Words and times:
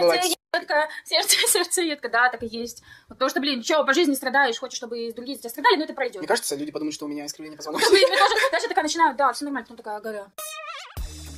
Сердце 0.00 0.36
едко, 0.54 0.88
сердце, 1.04 1.36
сердце 1.48 1.82
едко, 1.82 2.08
да, 2.08 2.28
так 2.28 2.42
и 2.42 2.46
есть. 2.46 2.82
Потому 3.08 3.28
что, 3.30 3.40
блин, 3.40 3.62
что, 3.62 3.84
по 3.84 3.94
жизни 3.94 4.14
страдаешь, 4.14 4.58
хочешь, 4.58 4.76
чтобы 4.76 5.12
другие 5.12 5.36
за 5.36 5.42
тебя 5.42 5.50
страдали, 5.50 5.76
но 5.76 5.84
это 5.84 5.94
пройдет. 5.94 6.18
Мне 6.18 6.28
кажется, 6.28 6.56
люди 6.56 6.72
подумают, 6.72 6.94
что 6.94 7.06
у 7.06 7.08
меня 7.08 7.26
искривление 7.26 7.56
позвоночника. 7.56 7.94
даже 8.52 8.68
такая 8.68 8.84
начинаю, 8.84 9.16
да, 9.16 9.32
все 9.32 9.44
нормально, 9.44 9.66
потом 9.66 9.76
такая, 9.76 9.96
ага, 9.96 10.30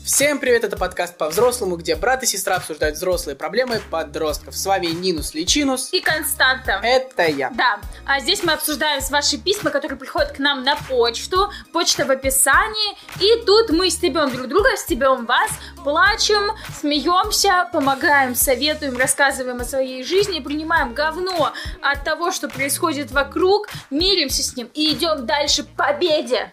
Всем 0.05 0.39
привет, 0.39 0.65
это 0.65 0.77
подкаст 0.77 1.17
по-взрослому, 1.17 1.77
где 1.77 1.97
брат 1.97 2.23
и 2.23 2.27
сестра 2.27 2.57
обсуждают 2.57 2.99
взрослые 2.99 3.37
проблемы 3.37 3.81
подростков. 3.91 4.55
С 4.55 4.67
вами 4.67 4.89
Нинус 4.89 5.33
Личинус. 5.33 5.91
И 5.95 6.01
Константа. 6.01 6.79
Это 6.83 7.23
я. 7.23 7.49
Да, 7.49 7.81
а 8.05 8.21
здесь 8.21 8.43
мы 8.43 8.53
обсуждаем 8.53 9.01
ваши 9.09 9.39
письма, 9.39 9.71
которые 9.71 9.99
приходят 9.99 10.33
к 10.33 10.39
нам 10.39 10.63
на 10.63 10.77
почту, 10.77 11.51
почта 11.73 12.05
в 12.05 12.11
описании, 12.11 12.99
и 13.19 13.47
тут 13.47 13.71
мы 13.71 13.89
стебем 13.89 14.31
друг 14.31 14.47
друга, 14.49 14.77
стебем 14.77 15.25
вас, 15.25 15.51
плачем, 15.83 16.53
смеемся, 16.79 17.71
помогаем, 17.73 18.35
советуем, 18.35 18.99
рассказываем 18.99 19.63
о 19.63 19.65
своей 19.65 20.05
жизни, 20.05 20.41
принимаем 20.41 20.93
говно 20.93 21.55
от 21.81 22.05
того, 22.05 22.31
что 22.31 22.51
происходит 22.51 23.11
вокруг, 23.11 23.69
миримся 23.89 24.43
с 24.43 24.55
ним 24.55 24.69
и 24.75 24.93
идем 24.93 25.25
дальше 25.25 25.63
к 25.63 25.69
победе. 25.69 26.53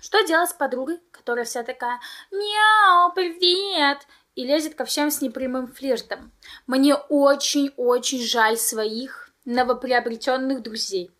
Что 0.00 0.26
делать 0.26 0.50
с 0.50 0.54
подругой, 0.54 0.98
которая 1.22 1.44
вся 1.44 1.62
такая 1.62 2.00
«Мяу, 2.32 3.12
привет!» 3.14 4.08
и 4.34 4.44
лезет 4.44 4.74
ко 4.74 4.84
всем 4.84 5.08
с 5.12 5.20
непрямым 5.20 5.72
флиртом? 5.72 6.32
Мне 6.66 6.96
очень-очень 6.96 8.20
жаль 8.20 8.56
своих 8.56 9.30
новоприобретенных 9.44 10.62
друзей. 10.62 11.12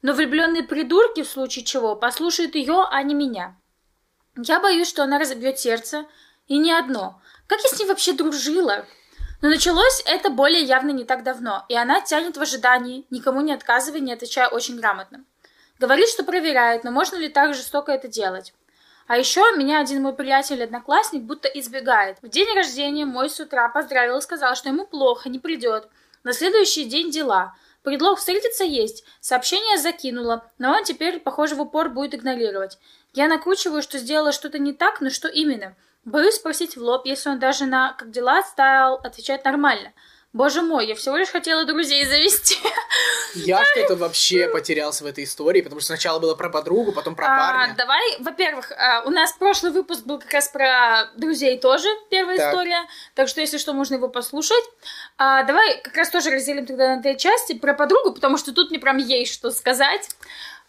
Но 0.00 0.12
влюбленные 0.12 0.62
придурки, 0.62 1.24
в 1.24 1.28
случае 1.28 1.64
чего, 1.64 1.96
послушают 1.96 2.54
ее, 2.54 2.86
а 2.88 3.02
не 3.02 3.14
меня. 3.14 3.56
Я 4.36 4.60
боюсь, 4.60 4.88
что 4.88 5.02
она 5.02 5.18
разобьет 5.18 5.58
сердце, 5.58 6.06
и 6.46 6.56
не 6.56 6.70
одно. 6.70 7.20
Как 7.48 7.60
я 7.60 7.68
с 7.68 7.80
ней 7.80 7.86
вообще 7.86 8.12
дружила? 8.12 8.86
Но 9.42 9.48
началось 9.48 10.04
это 10.06 10.30
более 10.30 10.62
явно 10.62 10.90
не 10.90 11.02
так 11.02 11.24
давно, 11.24 11.64
и 11.68 11.74
она 11.74 12.00
тянет 12.00 12.36
в 12.36 12.42
ожидании, 12.42 13.06
никому 13.10 13.40
не 13.40 13.52
отказывая, 13.52 13.98
не 13.98 14.12
отвечая 14.12 14.48
очень 14.48 14.76
грамотно. 14.76 15.24
Говорит, 15.80 16.08
что 16.08 16.22
проверяет, 16.22 16.84
но 16.84 16.92
можно 16.92 17.16
ли 17.16 17.28
так 17.28 17.54
жестоко 17.54 17.90
это 17.90 18.06
делать? 18.06 18.52
А 19.08 19.16
еще 19.16 19.40
меня 19.56 19.80
один 19.80 20.02
мой 20.02 20.12
приятель-одноклассник 20.12 21.22
будто 21.22 21.48
избегает. 21.48 22.18
В 22.20 22.28
день 22.28 22.54
рождения 22.54 23.06
мой 23.06 23.30
с 23.30 23.40
утра 23.40 23.70
поздравил 23.70 24.18
и 24.18 24.20
сказал, 24.20 24.54
что 24.54 24.68
ему 24.68 24.86
плохо, 24.86 25.30
не 25.30 25.38
придет. 25.38 25.88
На 26.24 26.34
следующий 26.34 26.84
день 26.84 27.10
дела. 27.10 27.54
Предлог 27.82 28.18
встретиться 28.18 28.64
есть. 28.64 29.04
Сообщение 29.20 29.78
закинула, 29.78 30.44
но 30.58 30.72
он 30.72 30.84
теперь, 30.84 31.20
похоже, 31.20 31.54
в 31.54 31.62
упор 31.62 31.88
будет 31.88 32.14
игнорировать. 32.14 32.78
Я 33.14 33.28
накручиваю, 33.28 33.80
что 33.80 33.96
сделала 33.96 34.30
что-то 34.30 34.58
не 34.58 34.74
так, 34.74 35.00
но 35.00 35.08
что 35.08 35.26
именно? 35.26 35.74
Боюсь 36.04 36.34
спросить 36.34 36.76
в 36.76 36.82
лоб, 36.82 37.06
если 37.06 37.30
он 37.30 37.38
даже 37.38 37.64
на 37.64 37.94
«как 37.94 38.10
дела» 38.10 38.42
стал 38.42 38.96
отвечать 38.96 39.42
нормально. 39.42 39.94
Боже 40.34 40.60
мой, 40.60 40.86
я 40.86 40.94
всего 40.94 41.16
лишь 41.16 41.30
хотела 41.30 41.64
друзей 41.64 42.04
завести. 42.04 42.56
Я 43.34 43.64
что-то 43.64 43.96
вообще 43.96 44.46
потерялся 44.48 45.04
в 45.04 45.06
этой 45.06 45.24
истории, 45.24 45.62
потому 45.62 45.80
что 45.80 45.86
сначала 45.88 46.18
было 46.18 46.34
про 46.34 46.50
подругу, 46.50 46.92
потом 46.92 47.14
про 47.14 47.24
А, 47.26 47.28
парня. 47.38 47.74
давай, 47.78 48.02
во-первых, 48.20 48.70
а, 48.72 49.02
у 49.06 49.10
нас 49.10 49.32
прошлый 49.32 49.72
выпуск 49.72 50.04
был 50.04 50.18
как 50.18 50.30
раз 50.32 50.48
про 50.48 51.06
друзей 51.16 51.58
тоже, 51.58 51.88
первая 52.10 52.36
Так. 52.36 52.52
история, 52.52 52.80
так 53.14 53.28
что, 53.28 53.40
если 53.40 53.56
что, 53.56 53.72
можно 53.72 53.94
его 53.94 54.08
послушать. 54.08 54.64
А, 55.16 55.44
давай 55.44 55.80
как 55.80 55.94
раз 55.96 56.10
тоже 56.10 56.30
разделим 56.30 56.66
тогда 56.66 56.96
на 56.96 57.00
две 57.02 57.16
части 57.16 57.54
про 57.54 57.72
подругу, 57.72 58.12
потому 58.12 58.36
что 58.36 58.52
тут 58.52 58.68
мне 58.70 58.78
прям 58.78 58.98
есть 58.98 59.32
что 59.32 59.50
сказать. 59.50 60.08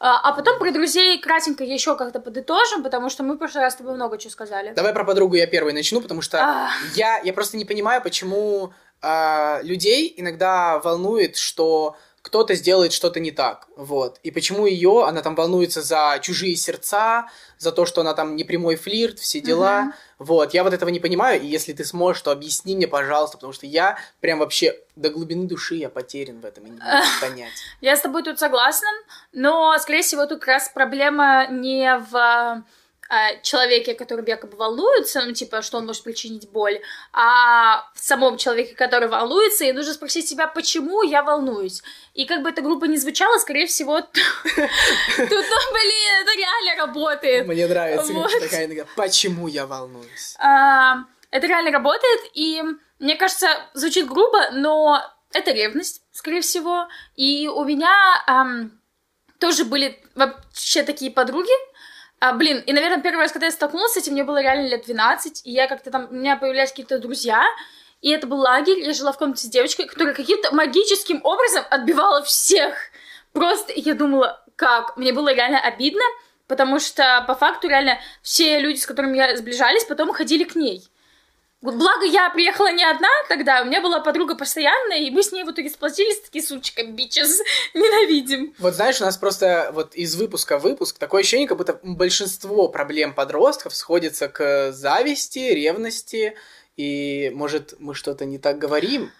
А, 0.01 0.29
а 0.29 0.31
потом 0.31 0.57
про 0.59 0.71
друзей 0.71 1.19
кратенько 1.19 1.65
еще 1.65 1.97
как-то 1.97 2.21
подытожим, 2.21 2.83
потому 2.83 3.09
что 3.09 3.23
мы 3.23 3.33
в 3.35 3.37
прошлый 3.37 3.63
раз 3.65 3.73
с 3.73 3.75
тобой 3.77 3.95
много 3.95 4.17
чего 4.17 4.31
сказали. 4.31 4.71
Давай 4.73 4.93
про 4.93 5.03
подругу 5.03 5.35
я 5.35 5.45
первый 5.47 5.73
начну, 5.73 5.99
потому 5.99 6.21
что 6.21 6.37
А. 6.41 6.69
я, 6.95 7.17
я 7.17 7.33
просто 7.33 7.57
не 7.57 7.65
понимаю, 7.65 8.01
почему 8.01 8.73
а, 9.01 9.59
людей 9.63 10.13
иногда 10.17 10.79
волнует, 10.79 11.35
что 11.37 11.95
кто-то 12.21 12.53
сделает 12.53 12.91
что-то 12.91 13.19
не 13.21 13.31
так, 13.31 13.67
вот. 13.77 14.19
И 14.23 14.29
почему 14.31 14.65
ее, 14.65 15.05
она 15.07 15.21
там 15.21 15.35
волнуется 15.35 15.81
за 15.81 16.19
чужие 16.21 16.55
сердца, 16.57 17.29
за 17.57 17.71
то, 17.71 17.85
что 17.85 18.01
она 18.01 18.13
там 18.13 18.35
не 18.35 18.43
прямой 18.43 18.75
флирт, 18.75 19.19
все 19.19 19.39
дела, 19.39 19.83
Мгм. 19.83 19.93
вот. 20.19 20.53
Я 20.53 20.63
вот 20.65 20.73
этого 20.73 20.89
не 20.89 20.99
понимаю, 20.99 21.41
и 21.41 21.47
если 21.47 21.71
ты 21.71 21.85
сможешь, 21.85 22.21
то 22.21 22.31
объясни 22.31 22.75
мне, 22.75 22.87
пожалуйста, 22.89 23.37
потому 23.37 23.53
что 23.53 23.65
я 23.65 23.97
прям 24.19 24.39
вообще 24.39 24.77
до 24.97 25.09
глубины 25.09 25.47
души 25.47 25.75
я 25.75 25.89
потерян 25.89 26.41
в 26.41 26.45
этом 26.45 26.65
и 26.65 26.69
не 26.71 26.77
могу 26.77 27.07
понять. 27.21 27.53
Я 27.79 27.95
с 27.95 28.01
тобой 28.01 28.21
тут 28.23 28.37
согласна, 28.37 28.89
но, 29.31 29.75
скорее 29.79 30.01
всего, 30.01 30.25
тут 30.25 30.39
как 30.39 30.49
раз 30.49 30.69
проблема 30.73 31.47
не 31.47 31.97
в 32.11 32.63
э, 33.09 33.41
человеке, 33.41 33.93
который 33.93 34.25
якобы 34.27 34.57
волнуется, 34.57 35.21
ну, 35.25 35.33
типа, 35.33 35.61
что 35.61 35.77
он 35.77 35.85
может 35.85 36.03
причинить 36.03 36.49
боль, 36.49 36.79
а 37.13 37.85
в 37.93 37.99
самом 37.99 38.37
человеке, 38.37 38.75
который 38.75 39.07
волнуется, 39.09 39.65
и 39.65 39.71
нужно 39.71 39.93
спросить 39.93 40.27
себя, 40.27 40.47
почему 40.47 41.03
я 41.03 41.23
волнуюсь. 41.23 41.81
И 42.13 42.25
как 42.25 42.41
бы 42.41 42.49
эта 42.49 42.61
группа 42.61 42.85
не 42.85 42.97
звучала, 42.97 43.37
скорее 43.39 43.65
всего, 43.65 44.01
тут, 44.01 44.17
ну, 44.55 45.73
блин, 45.73 46.21
это 46.21 46.37
реально 46.37 46.85
работает. 46.85 47.47
Мне 47.47 47.67
нравится, 47.67 48.13
такая 48.39 48.65
иногда, 48.65 48.85
почему 48.95 49.47
я 49.47 49.65
волнуюсь. 49.65 50.35
А, 50.39 51.05
Это 51.31 51.47
реально 51.47 51.71
работает, 51.71 52.21
и 52.33 52.63
мне 52.99 53.15
кажется, 53.15 53.47
звучит 53.73 54.07
грубо, 54.07 54.51
но 54.51 55.01
это 55.31 55.51
ревность, 55.51 56.01
скорее 56.11 56.41
всего. 56.41 56.87
И 57.15 57.47
у 57.47 57.63
меня 57.63 58.23
ам, 58.27 58.71
тоже 59.39 59.63
были 59.65 60.01
вообще 60.15 60.83
такие 60.83 61.11
подруги. 61.11 61.51
А, 62.19 62.33
блин, 62.33 62.61
и, 62.65 62.73
наверное, 62.73 63.01
первый 63.01 63.21
раз, 63.21 63.31
когда 63.31 63.45
я 63.45 63.51
столкнулась 63.51 63.93
с 63.93 63.97
этим, 63.97 64.13
мне 64.13 64.23
было 64.23 64.41
реально 64.41 64.67
лет 64.67 64.83
12, 64.85 65.45
и 65.45 65.51
я 65.51 65.67
как-то 65.67 65.89
там, 65.89 66.07
у 66.09 66.13
меня 66.13 66.35
появлялись 66.35 66.69
какие-то 66.69 66.99
друзья, 66.99 67.43
и 68.01 68.09
это 68.11 68.27
был 68.27 68.39
лагерь, 68.39 68.79
я 68.79 68.93
жила 68.93 69.13
в 69.13 69.17
комнате 69.17 69.47
с 69.47 69.49
девочкой, 69.49 69.87
которая 69.87 70.13
каким-то 70.13 70.53
магическим 70.53 71.21
образом 71.23 71.63
отбивала 71.69 72.21
всех. 72.23 72.75
Просто 73.31 73.71
я 73.75 73.93
думала, 73.93 74.43
как? 74.55 74.97
Мне 74.97 75.13
было 75.13 75.33
реально 75.33 75.59
обидно, 75.59 76.03
потому 76.47 76.79
что 76.79 77.23
по 77.27 77.35
факту 77.35 77.69
реально 77.69 77.99
все 78.21 78.59
люди, 78.59 78.79
с 78.79 78.85
которыми 78.85 79.17
я 79.17 79.37
сближались, 79.37 79.85
потом 79.85 80.11
ходили 80.11 80.43
к 80.43 80.55
ней. 80.55 80.83
Благо 81.61 82.05
я 82.05 82.29
приехала 82.29 82.71
не 82.71 82.85
одна 82.85 83.09
тогда, 83.27 83.61
у 83.61 83.65
меня 83.65 83.81
была 83.81 83.99
подруга 83.99 84.35
постоянная, 84.35 84.99
и 84.99 85.11
мы 85.11 85.21
с 85.21 85.33
ней 85.33 85.43
в 85.43 85.51
итоге 85.51 85.69
сплотились, 85.69 86.21
такие, 86.21 86.41
сучка, 86.41 86.85
бичес, 86.85 87.41
ненавидим. 87.73 88.53
Вот 88.59 88.75
знаешь, 88.75 89.01
у 89.01 89.03
нас 89.03 89.17
просто 89.17 89.71
вот 89.73 89.93
из 89.93 90.15
выпуска 90.15 90.57
в 90.57 90.63
выпуск 90.63 90.97
такое 90.97 91.21
ощущение, 91.21 91.49
как 91.49 91.57
будто 91.57 91.77
большинство 91.83 92.69
проблем 92.69 93.13
подростков 93.13 93.75
сходится 93.75 94.29
к 94.29 94.71
зависти, 94.71 95.39
ревности, 95.39 96.35
и, 96.77 97.29
может, 97.35 97.73
мы 97.79 97.93
что-то 97.93 98.23
не 98.23 98.37
так 98.37 98.57
говорим? 98.57 99.11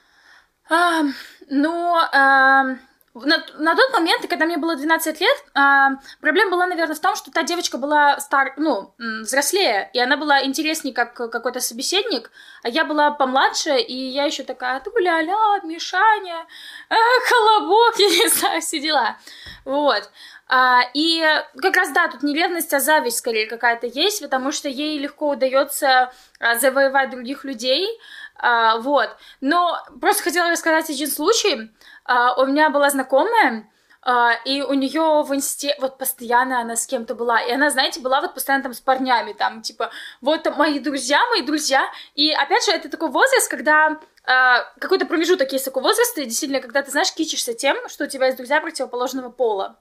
А, 0.70 1.04
ну, 1.50 1.94
а, 2.14 2.78
на, 3.26 3.44
на 3.58 3.76
тот 3.76 3.94
момент, 3.94 4.28
когда 4.28 4.46
мне 4.46 4.58
было 4.58 4.76
12 4.76 5.22
лет, 5.22 5.46
а, 5.54 5.92
проблема 6.22 6.52
была, 6.52 6.68
наверное, 6.68 6.96
в 6.96 7.00
том, 7.00 7.16
что 7.16 7.32
та 7.32 7.44
девочка 7.44 7.78
была 7.78 8.20
стар, 8.20 8.54
ну, 8.58 8.94
взрослее, 8.98 9.90
и 9.94 10.00
она 10.00 10.18
была 10.18 10.44
интереснее 10.44 10.94
как 10.94 11.14
какой-то 11.14 11.60
собеседник, 11.60 12.32
а 12.64 12.70
я 12.70 12.86
была 12.86 13.12
помладше, 13.12 13.78
и 13.80 13.96
я 13.96 14.26
еще 14.26 14.44
такая, 14.44 14.82
ля-ля, 14.98 15.60
Мишаня, 15.64 16.46
а, 16.90 16.96
колобок, 17.30 17.96
я 18.00 18.10
не 18.10 18.28
знаю, 18.30 18.62
все 18.62 18.80
дела. 18.80 19.18
Вот. 19.66 20.10
А, 20.48 20.82
и 20.96 21.24
как 21.62 21.78
раз, 21.78 21.92
да, 21.92 22.08
тут 22.08 22.24
не 22.24 22.34
ревность, 22.34 22.74
а 22.74 22.80
зависть 22.80 23.20
скорее 23.20 23.46
какая-то 23.48 23.86
есть, 23.86 24.22
потому 24.22 24.52
что 24.52 24.68
ей 24.68 24.98
легко 24.98 25.30
удается 25.30 26.12
а, 26.40 26.56
завоевать 26.56 27.12
других 27.12 27.44
людей, 27.44 27.88
а, 28.36 28.78
вот. 28.78 29.10
Но 29.42 29.78
просто 30.00 30.24
хотела 30.24 30.50
рассказать 30.50 30.90
один 30.90 31.08
случай. 31.08 31.70
А, 32.10 32.34
у 32.42 32.48
меня 32.48 32.72
была 32.72 32.90
знакомая, 32.90 33.70
а, 34.02 34.34
и 34.44 34.64
у 34.64 34.74
нее 34.74 35.22
в 35.22 35.32
инсте 35.36 35.76
вот 35.80 36.00
постоянно 36.00 36.60
она 36.60 36.76
с 36.76 36.88
кем-то 36.88 37.14
была. 37.14 37.40
И 37.40 37.52
она, 37.52 37.70
знаете, 37.70 38.00
была 38.00 38.20
вот 38.20 38.34
постоянно 38.34 38.64
там 38.64 38.74
с 38.74 38.80
парнями, 38.80 39.34
там, 39.34 39.62
типа, 39.62 39.92
вот 40.20 40.48
мои 40.58 40.80
друзья, 40.80 41.20
мои 41.30 41.44
друзья. 41.44 41.84
И 42.16 42.32
опять 42.32 42.66
же, 42.66 42.72
это 42.72 42.90
такой 42.90 43.12
возраст, 43.12 43.48
когда 43.48 44.00
а, 44.26 44.64
какой-то 44.80 45.06
промежуток 45.06 45.52
есть 45.52 45.66
такой 45.66 45.82
возраст, 45.82 46.18
и 46.18 46.26
действительно, 46.26 46.62
когда 46.62 46.82
ты, 46.82 46.92
знаешь, 46.92 47.12
кичишься 47.14 47.54
тем, 47.54 47.78
что 47.90 48.04
у 48.04 48.08
тебя 48.08 48.28
есть 48.28 48.38
друзья 48.38 48.62
противоположного 48.62 49.30
пола. 49.30 49.78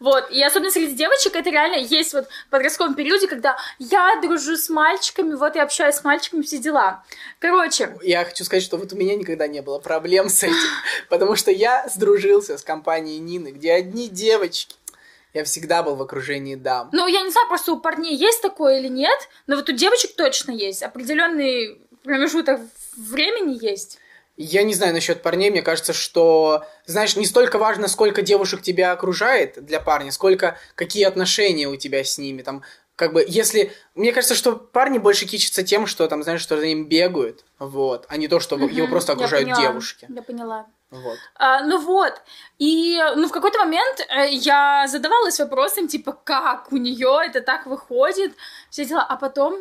Вот, 0.00 0.30
и 0.30 0.42
особенно 0.42 0.70
среди 0.70 0.94
девочек 0.94 1.34
это 1.34 1.50
реально 1.50 1.76
есть 1.76 2.14
вот 2.14 2.28
в 2.28 2.50
подростковом 2.50 2.94
периоде, 2.94 3.26
когда 3.26 3.56
я 3.78 4.20
дружу 4.22 4.56
с 4.56 4.68
мальчиками, 4.68 5.34
вот 5.34 5.56
я 5.56 5.64
общаюсь 5.64 5.96
с 5.96 6.04
мальчиками, 6.04 6.42
все 6.42 6.58
дела. 6.58 7.04
Короче, 7.40 7.96
Я 8.02 8.24
хочу 8.24 8.44
сказать, 8.44 8.62
что 8.62 8.76
вот 8.76 8.92
у 8.92 8.96
меня 8.96 9.16
никогда 9.16 9.46
не 9.46 9.60
было 9.60 9.78
проблем 9.78 10.28
с 10.28 10.42
этим, 10.42 10.54
потому 11.08 11.34
что 11.34 11.50
я 11.50 11.88
сдружился 11.88 12.56
с 12.56 12.62
компанией 12.62 13.18
Нины, 13.18 13.48
где 13.48 13.72
одни 13.72 14.08
девочки. 14.08 14.76
Я 15.34 15.44
всегда 15.44 15.82
был 15.82 15.96
в 15.96 16.02
окружении 16.02 16.54
дам. 16.54 16.88
ну, 16.92 17.06
я 17.06 17.20
не 17.22 17.30
знаю, 17.30 17.48
просто 17.48 17.72
у 17.72 17.78
парней 17.78 18.16
есть 18.16 18.40
такое 18.40 18.78
или 18.78 18.88
нет, 18.88 19.18
но 19.46 19.56
вот 19.56 19.68
у 19.68 19.72
девочек 19.72 20.14
точно 20.16 20.52
есть. 20.52 20.82
Определенный 20.82 21.80
промежуток 22.02 22.60
времени 22.98 23.58
есть. 23.64 23.98
Я 24.36 24.62
не 24.62 24.72
знаю 24.72 24.94
насчет 24.94 25.20
парней, 25.20 25.50
мне 25.50 25.62
кажется, 25.62 25.92
что, 25.92 26.64
знаешь, 26.86 27.16
не 27.16 27.26
столько 27.26 27.58
важно, 27.58 27.88
сколько 27.88 28.22
девушек 28.22 28.62
тебя 28.62 28.92
окружает 28.92 29.64
для 29.64 29.80
парня, 29.80 30.12
сколько 30.12 30.56
какие 30.76 31.04
отношения 31.04 31.66
у 31.66 31.74
тебя 31.74 32.04
с 32.04 32.18
ними, 32.18 32.42
там, 32.42 32.62
как 32.94 33.12
бы, 33.12 33.24
если... 33.26 33.72
Мне 33.96 34.12
кажется, 34.12 34.36
что 34.36 34.54
парни 34.56 34.98
больше 34.98 35.26
кичатся 35.26 35.64
тем, 35.64 35.88
что 35.88 36.06
там, 36.06 36.22
знаешь, 36.22 36.40
что 36.40 36.56
за 36.56 36.66
ним 36.66 36.88
бегают, 36.88 37.44
вот, 37.58 38.06
а 38.08 38.16
не 38.16 38.28
то, 38.28 38.38
что 38.38 38.56
Мгм, 38.56 38.68
его 38.68 38.86
просто 38.86 39.12
я 39.12 39.16
окружают 39.16 39.48
поняла, 39.48 39.60
девушки. 39.60 40.06
Я 40.08 40.22
поняла. 40.22 40.66
Вот. 40.90 41.18
А, 41.34 41.64
ну 41.64 41.80
вот, 41.80 42.14
и 42.58 42.98
ну 43.16 43.28
в 43.28 43.32
какой-то 43.32 43.58
момент 43.58 44.00
э, 44.08 44.30
я 44.30 44.86
задавалась 44.88 45.38
вопросом, 45.38 45.86
типа, 45.86 46.12
как 46.12 46.72
у 46.72 46.76
нее 46.76 47.20
это 47.26 47.40
так 47.40 47.66
выходит, 47.66 48.32
все 48.70 48.84
дела, 48.84 49.04
а 49.06 49.16
потом 49.16 49.58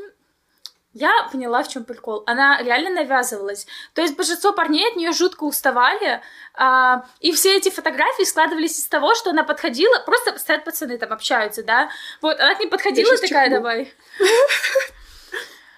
я 0.93 1.11
поняла, 1.31 1.63
в 1.63 1.67
чем 1.67 1.83
прикол. 1.83 2.23
Она 2.25 2.61
реально 2.61 2.89
навязывалась. 2.89 3.67
То 3.93 4.01
есть 4.01 4.15
большинство 4.15 4.53
парней 4.53 4.87
от 4.89 4.95
нее 4.95 5.11
жутко 5.11 5.43
уставали, 5.43 6.21
а, 6.53 7.05
и 7.19 7.31
все 7.31 7.55
эти 7.55 7.69
фотографии 7.69 8.23
складывались 8.23 8.79
из 8.79 8.87
того, 8.87 9.13
что 9.15 9.29
она 9.29 9.43
подходила, 9.43 9.99
просто 9.99 10.37
стоят 10.39 10.63
пацаны 10.63 10.97
там 10.97 11.13
общаются, 11.13 11.63
да, 11.63 11.89
вот, 12.21 12.39
она 12.39 12.55
к 12.55 12.59
ним 12.59 12.69
подходила 12.69 13.15
такая, 13.15 13.45
чихну. 13.45 13.57
давай, 13.57 13.93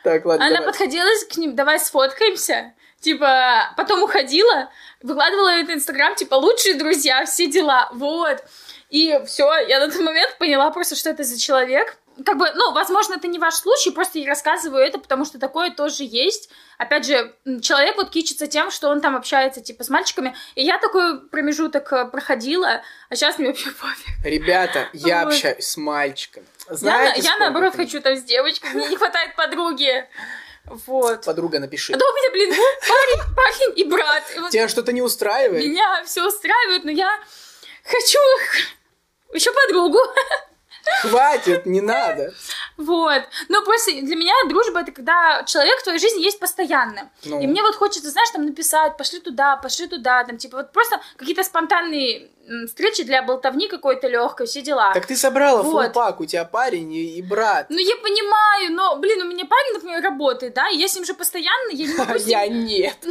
Так, 0.04 0.26
ладно, 0.26 0.46
она 0.46 0.62
подходила 0.62 1.10
к 1.30 1.38
ним, 1.38 1.56
давай 1.56 1.80
сфоткаемся. 1.80 2.74
Типа, 3.02 3.74
потом 3.78 4.04
уходила, 4.04 4.70
выкладывала 5.02 5.50
это 5.50 5.72
в 5.72 5.76
Инстаграм, 5.76 6.16
типа, 6.16 6.36
лучшие 6.36 6.76
друзья, 6.76 7.26
все 7.26 7.48
дела, 7.48 7.90
вот. 7.94 8.44
И 8.90 9.22
все, 9.26 9.54
я 9.68 9.80
на 9.80 9.90
тот 9.92 10.02
момент 10.02 10.38
поняла 10.38 10.70
просто, 10.72 10.96
что 10.96 11.10
это 11.10 11.24
за 11.24 11.40
человек. 11.40 11.98
Как 12.26 12.38
бы, 12.38 12.52
ну, 12.56 12.72
возможно, 12.74 13.16
это 13.16 13.28
не 13.28 13.40
ваш 13.40 13.56
случай, 13.56 13.92
просто 13.92 14.20
я 14.20 14.28
рассказываю 14.28 14.84
это, 14.84 14.98
потому 15.00 15.26
что 15.26 15.40
такое 15.40 15.72
тоже 15.72 16.04
есть. 16.04 16.50
Опять 16.78 17.06
же, 17.06 17.34
человек 17.62 17.98
вот 17.98 18.10
кичится 18.10 18.48
тем, 18.48 18.72
что 18.72 18.90
он 18.90 19.02
там 19.02 19.16
общается, 19.16 19.62
типа, 19.62 19.84
с 19.84 19.90
мальчиками. 19.90 20.36
И 20.56 20.64
я 20.64 20.78
такой 20.80 21.22
промежуток 21.30 21.92
э, 21.94 22.06
проходила, 22.06 22.82
а 23.10 23.16
сейчас 23.16 23.38
мне 23.38 23.50
вообще 23.50 23.72
пофиг. 23.72 24.08
Ребята, 24.26 24.90
я 24.94 25.24
Вот. 25.26 25.34
общаюсь 25.34 25.66
с 25.66 25.78
мальчиками. 25.78 26.46
Я, 26.70 26.76
Знаете, 26.76 27.12
на- 27.22 27.24
я 27.24 27.30
сколько 27.30 27.40
наоборот 27.44 27.74
там? 27.74 27.82
хочу 27.86 28.02
там 28.02 28.16
с 28.18 28.24
девочкой, 28.24 28.70
мне 28.72 28.88
не 28.88 28.96
хватает 28.98 29.36
подруги. 29.36 30.08
Вот. 30.66 31.26
Подруга, 31.26 31.60
напиши. 31.60 31.94
Да 31.94 32.06
у 32.06 32.14
меня, 32.14 32.32
блин, 32.32 32.50
парень, 32.88 33.36
парень 33.36 33.80
и 33.80 33.84
брат. 33.86 34.24
И 34.36 34.40
вот 34.40 34.52
Тебя 34.52 34.68
что-то 34.68 34.92
не 34.92 35.02
устраивает? 35.02 35.64
меня 35.66 36.04
все 36.06 36.28
устраивает, 36.28 36.84
но 36.84 36.92
я 36.92 37.10
хочу 37.86 38.20
еще 39.34 39.52
подругу. 39.54 40.00
Хватит, 41.02 41.66
не 41.66 41.82
надо. 41.82 42.34
Вот. 42.78 43.24
Ну, 43.50 43.64
просто 43.64 43.92
для 43.92 44.16
меня 44.16 44.34
дружба 44.48 44.82
это 44.82 44.92
когда 44.92 45.44
человек 45.46 45.80
в 45.80 45.84
твоей 45.84 46.00
жизни 46.00 46.22
есть 46.22 46.40
постоянно. 46.40 47.10
Ну. 47.26 47.42
И 47.42 47.48
мне 47.48 47.62
вот 47.62 47.76
хочется, 47.76 48.10
знаешь, 48.10 48.30
там 48.32 48.46
написать, 48.46 48.98
пошли 48.98 49.20
туда, 49.20 49.58
пошли 49.58 49.88
туда, 49.88 50.24
там, 50.24 50.38
типа, 50.38 50.58
вот 50.58 50.72
просто 50.72 51.00
какие-то 51.18 51.44
спонтанные 51.44 52.30
встречи 52.68 53.04
для 53.04 53.22
болтовни 53.22 53.68
какой-то 53.68 54.08
легкой, 54.08 54.48
все 54.48 54.62
дела. 54.62 54.94
Так 54.94 55.06
ты 55.06 55.16
собрала 55.16 55.62
Вот. 55.62 55.84
фулпак, 55.86 56.20
у 56.20 56.26
тебя 56.26 56.46
парень 56.46 56.92
и, 56.94 57.18
и 57.18 57.22
брат. 57.22 57.68
Ну, 57.70 57.78
я 57.78 57.96
понимаю, 57.98 58.74
но, 58.74 58.96
блин, 58.96 59.22
у 59.22 59.26
меня 59.26 59.46
парень, 59.46 59.74
например, 59.74 60.02
работает, 60.02 60.54
да, 60.54 60.70
и 60.70 60.78
я 60.78 60.88
с 60.88 60.96
ним 60.96 61.06
же 61.06 61.14
постоянно, 61.14 61.72
я 61.72 61.88
не 61.88 61.94
могу 61.94 62.18
с 62.18 62.26
ним 62.26 62.30
Я 62.30 62.48
нет. 62.48 62.98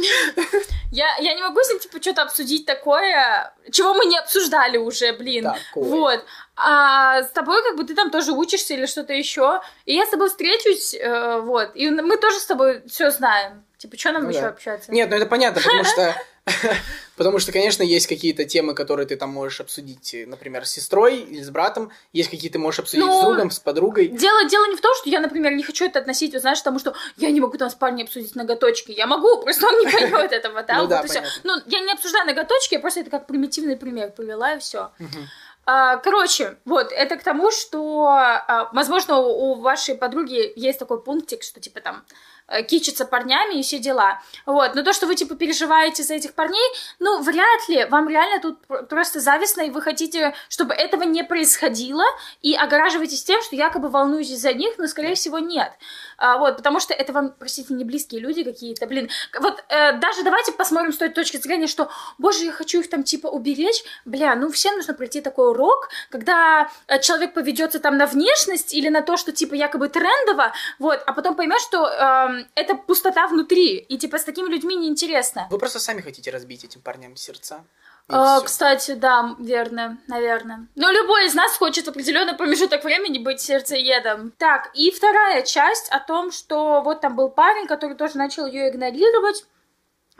Я, 0.91 1.05
я 1.17 1.35
не 1.35 1.43
могу 1.43 1.59
с 1.61 1.69
ним, 1.69 1.77
типа, 1.77 2.01
что-то 2.01 2.23
обсудить 2.23 2.65
такое, 2.65 3.53
чего 3.71 3.93
мы 3.93 4.05
не 4.05 4.17
обсуждали 4.17 4.77
уже, 4.77 5.13
блин. 5.13 5.43
Такое. 5.43 5.83
Вот. 5.83 6.25
А 6.61 7.23
с 7.23 7.29
тобой, 7.29 7.63
как 7.63 7.77
бы, 7.77 7.85
ты 7.85 7.95
там 7.95 8.11
тоже 8.11 8.33
учишься 8.33 8.73
или 8.73 8.85
что-то 8.85 9.13
еще. 9.13 9.61
И 9.85 9.95
я 9.95 10.05
с 10.05 10.09
тобой 10.09 10.27
встречусь, 10.29 10.93
э, 10.93 11.39
вот. 11.39 11.71
И 11.73 11.89
мы 11.89 12.17
тоже 12.17 12.39
с 12.39 12.45
тобой 12.45 12.83
все 12.87 13.11
знаем. 13.11 13.63
Типа, 13.77 13.97
что 13.97 14.11
нам 14.11 14.23
Ну 14.23 14.29
еще 14.29 14.41
да. 14.41 14.49
общаться? 14.49 14.91
Нет, 14.91 15.09
ну 15.09 15.15
это 15.15 15.25
понятно, 15.25 15.61
потому 15.61 15.83
что... 15.85 16.15
Потому 17.15 17.39
что, 17.39 17.51
конечно, 17.51 17.83
есть 17.83 18.07
какие-то 18.07 18.45
темы, 18.45 18.73
которые 18.73 19.05
ты 19.05 19.17
там 19.17 19.29
можешь 19.29 19.59
обсудить, 19.59 20.13
э, 20.13 20.25
например, 20.25 20.65
с 20.65 20.71
сестрой 20.71 21.17
или 21.17 21.41
с 21.41 21.49
братом. 21.49 21.91
Есть 22.13 22.29
какие 22.29 22.49
ты 22.49 22.59
можешь 22.59 22.79
обсудить 22.79 23.05
Ну, 23.05 23.19
с 23.19 23.25
другом, 23.25 23.51
с 23.51 23.59
подругой. 23.59 24.07
Дело, 24.07 24.45
дело 24.45 24.65
не 24.67 24.75
в 24.75 24.81
том, 24.81 24.95
что 24.95 25.09
я, 25.09 25.19
например, 25.19 25.53
не 25.53 25.63
хочу 25.63 25.85
это 25.85 25.99
относить, 25.99 26.33
вот, 26.33 26.41
знаешь, 26.41 26.61
к 26.61 26.63
тому, 26.63 26.79
что 26.79 26.93
я 27.17 27.29
не 27.31 27.39
могу 27.41 27.57
там 27.57 27.69
с 27.69 27.75
парнем 27.75 28.05
обсудить 28.05 28.35
ноготочки. 28.35 28.91
Я 28.91 29.05
могу, 29.05 29.41
просто 29.41 29.67
он 29.67 29.79
не 29.79 29.85
поймет 29.91 30.31
этого, 30.31 30.63
да? 30.63 30.75
Ну 30.75 30.81
вот 30.81 30.89
да, 30.89 31.01
и. 31.01 31.21
Ну, 31.43 31.53
я 31.65 31.79
не 31.81 31.91
обсуждаю 31.91 32.25
ноготочки, 32.25 32.75
я 32.75 32.79
просто 32.79 33.01
это 33.01 33.09
как 33.09 33.27
примитивный 33.27 33.75
пример 33.75 34.11
привела, 34.11 34.53
и 34.53 34.59
все. 34.59 34.91
Мгм. 34.97 35.27
А, 35.65 35.97
Короче, 35.97 36.57
вот, 36.65 36.91
это 36.91 37.17
к 37.17 37.23
тому, 37.23 37.51
что, 37.51 38.07
а, 38.07 38.69
возможно, 38.73 39.17
у 39.19 39.55
вашей 39.55 39.95
подруги 39.95 40.51
есть 40.55 40.79
такой 40.79 41.01
пунктик, 41.01 41.43
что, 41.43 41.59
типа, 41.59 41.79
там, 41.81 42.03
э, 42.47 42.63
кичится 42.63 43.05
парнями 43.05 43.59
и 43.59 43.61
все 43.61 43.77
дела. 43.77 44.19
Вот, 44.47 44.73
но 44.73 44.81
то, 44.81 44.91
что 44.93 45.05
вы, 45.05 45.15
типа, 45.15 45.35
переживаете 45.35 46.01
за 46.01 46.15
этих 46.15 46.33
парней, 46.33 46.67
ну, 46.97 47.21
вряд 47.21 47.69
ли. 47.69 47.85
Вам 47.85 48.09
реально 48.09 48.41
тут 48.41 48.65
пр- 48.65 48.85
просто 48.87 49.19
завистно, 49.19 49.61
и 49.61 49.69
вы 49.69 49.81
хотите, 49.83 50.33
чтобы 50.49 50.73
этого 50.73 51.03
не 51.03 51.23
происходило, 51.23 52.03
и 52.41 52.55
огораживаетесь 52.55 53.23
тем, 53.23 53.39
что 53.43 53.55
якобы 53.55 53.89
волнуетесь 53.89 54.41
за 54.41 54.53
них, 54.53 54.73
но, 54.79 54.87
скорее 54.87 55.13
всего, 55.13 55.37
нет. 55.37 55.71
А, 56.17 56.37
вот, 56.39 56.57
потому 56.57 56.79
что 56.79 56.93
это 56.95 57.13
вам, 57.13 57.33
простите, 57.37 57.73
не 57.75 57.83
близкие 57.83 58.19
люди 58.21 58.43
какие-то, 58.43 58.87
блин. 58.87 59.09
Вот, 59.39 59.63
э, 59.69 59.93
даже 59.99 60.23
давайте 60.23 60.51
посмотрим 60.51 60.91
с 60.91 60.97
той 60.97 61.09
точки 61.09 61.37
зрения, 61.37 61.67
что, 61.67 61.89
боже, 62.17 62.45
я 62.45 62.51
хочу 62.51 62.79
их 62.79 62.89
там, 62.89 63.03
типа, 63.03 63.27
уберечь. 63.27 63.83
Бля, 64.05 64.33
ну, 64.35 64.49
всем 64.51 64.75
нужно 64.75 64.95
пройти 64.95 65.21
такой 65.21 65.53
урок, 65.59 65.89
когда 66.09 66.69
э, 66.87 66.99
человек 66.99 67.33
поведется 67.33 67.79
там 67.79 67.97
на 67.97 68.05
внешность 68.05 68.73
или 68.73 68.89
на 68.89 69.01
то, 69.01 69.17
что, 69.17 69.31
типа, 69.31 69.55
якобы 69.55 69.89
трендово, 69.89 70.53
вот, 70.79 71.03
а 71.05 71.13
потом 71.13 71.35
поймет, 71.35 71.59
что 71.61 71.85
эм, 71.85 72.47
это 72.55 72.75
пустота 72.75 73.27
внутри, 73.27 73.77
и, 73.77 73.97
типа, 73.97 74.17
с 74.17 74.23
такими 74.23 74.49
людьми 74.49 74.75
неинтересно. 74.75 75.47
Вы 75.49 75.57
просто 75.57 75.79
сами 75.79 76.01
хотите 76.01 76.31
разбить 76.31 76.63
этим 76.63 76.81
парням 76.81 77.15
сердца. 77.15 77.63
А, 78.11 78.41
кстати, 78.41 78.93
да, 78.93 79.35
верно, 79.39 79.99
наверное. 80.07 80.67
Но 80.75 80.89
любой 80.89 81.27
из 81.27 81.35
нас 81.35 81.55
хочет 81.57 81.85
в 81.85 81.89
определенный 81.89 82.33
промежуток 82.33 82.83
времени 82.83 83.19
быть 83.19 83.39
сердцеедом. 83.39 84.31
Так, 84.39 84.71
и 84.73 84.89
вторая 84.89 85.43
часть 85.43 85.89
о 85.89 85.99
том, 85.99 86.31
что 86.31 86.81
вот 86.81 87.01
там 87.01 87.15
был 87.15 87.29
парень, 87.29 87.67
который 87.67 87.95
тоже 87.95 88.17
начал 88.17 88.47
ее 88.47 88.69
игнорировать. 88.69 89.45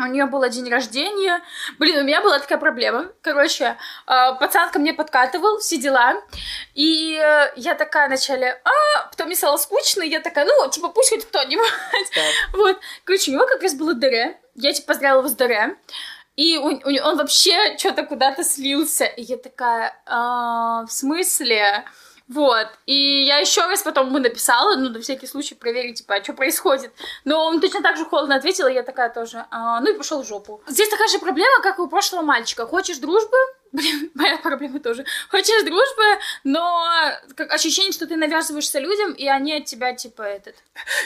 У 0.02 0.06
нее 0.06 0.26
был 0.26 0.48
день 0.50 0.70
рождения. 0.70 1.42
Блин, 1.78 2.00
у 2.00 2.04
меня 2.04 2.22
была 2.22 2.40
такая 2.40 2.58
проблема. 2.58 3.08
Короче, 3.22 3.76
э, 4.08 4.36
пацан 4.40 4.70
ко 4.72 4.80
мне 4.80 4.94
подкатывал, 4.94 5.60
все 5.60 5.78
дела. 5.78 6.16
И 6.74 7.18
э, 7.22 7.52
я 7.58 7.76
такая 7.76 8.08
вначале, 8.08 8.62
а, 8.64 9.08
потом 9.10 9.28
мне 9.28 9.36
стало 9.36 9.58
скучно, 9.58 10.04
и 10.04 10.10
я 10.10 10.22
такая, 10.22 10.46
ну, 10.46 10.70
типа, 10.70 10.88
пусть 10.90 11.10
хоть 11.10 11.26
кто-нибудь. 11.28 11.70
Вот. 12.54 12.80
Короче, 13.04 13.32
у 13.32 13.34
него 13.36 13.46
как 13.48 13.62
раз 13.62 13.74
было 13.76 13.94
ДР. 13.94 14.36
Я, 14.56 14.74
типа, 14.74 14.88
поздравила 14.88 15.20
его 15.20 15.28
с 15.30 15.34
ДР. 15.36 15.78
И 16.36 16.58
у- 16.58 16.82
он 17.04 17.18
вообще 17.18 17.78
что-то 17.78 18.04
куда-то 18.04 18.44
слился. 18.46 19.04
И 19.06 19.24
я 19.24 19.38
такая, 19.38 19.94
«А, 20.06 20.86
в 20.86 20.92
смысле? 20.92 21.84
Вот. 22.30 22.68
И 22.86 23.24
я 23.24 23.40
еще 23.40 23.62
раз 23.62 23.82
потом 23.82 24.08
ему 24.08 24.20
написала, 24.20 24.76
ну, 24.76 24.90
на 24.90 25.02
всякий 25.02 25.26
случай 25.26 25.56
проверить, 25.56 25.98
типа, 25.98 26.16
а 26.16 26.24
что 26.24 26.34
происходит. 26.34 26.92
Но 27.26 27.44
он 27.44 27.60
точно 27.60 27.82
так 27.82 27.98
же 27.98 28.06
холодно 28.06 28.36
ответил, 28.36 28.68
и 28.68 28.74
я 28.74 28.84
такая 28.84 29.10
тоже, 29.10 29.46
«А, 29.50 29.82
ну 29.82 29.92
и 29.92 29.98
пошел 29.98 30.22
в 30.22 30.28
жопу. 30.28 30.62
Здесь 30.68 30.90
такая 30.90 31.08
же 31.08 31.18
проблема, 31.18 31.62
как 31.64 31.80
и 31.80 31.82
у 31.82 31.88
прошлого 31.88 32.22
мальчика. 32.22 32.68
Хочешь 32.68 33.00
дружбы? 33.00 33.36
Блин, 33.72 34.12
моя 34.14 34.38
проблема 34.38 34.80
тоже. 34.80 35.06
Хочешь 35.30 35.64
дружбы, 35.64 36.04
но 36.44 36.88
как 37.36 37.52
ощущение, 37.52 37.92
что 37.92 38.06
ты 38.06 38.16
навязываешься 38.16 38.78
людям, 38.78 39.14
и 39.14 39.28
они 39.28 39.54
от 39.54 39.66
тебя, 39.66 39.94
типа, 39.94 40.22
этот... 40.22 40.56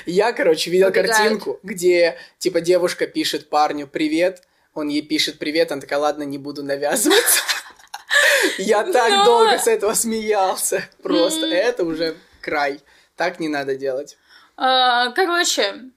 Я, 0.06 0.34
короче, 0.34 0.72
видел 0.72 0.88
Убегают. 0.88 1.10
картинку, 1.10 1.60
где, 1.64 2.18
типа, 2.38 2.60
девушка 2.60 3.08
пишет 3.08 3.50
парню 3.50 3.88
«Привет», 3.88 4.44
он 4.74 4.90
ей 4.90 5.02
пишет 5.04 5.40
«Привет», 5.40 5.72
она 5.72 5.80
такая 5.80 6.00
«Ладно, 6.00 6.24
не 6.24 6.38
буду 6.38 6.64
навязываться». 6.64 7.42
Я 8.58 8.84
так 8.84 9.26
долго 9.26 9.58
с 9.58 9.68
этого 9.68 9.94
смеялся. 9.94 10.84
Просто 11.02 11.48
это 11.48 11.84
уже 11.84 12.16
край. 12.42 12.80
Так 13.16 13.40
не 13.40 13.50
надо 13.50 13.76
делать. 13.76 14.18
А, 14.58 15.12
Короче, 15.12 15.92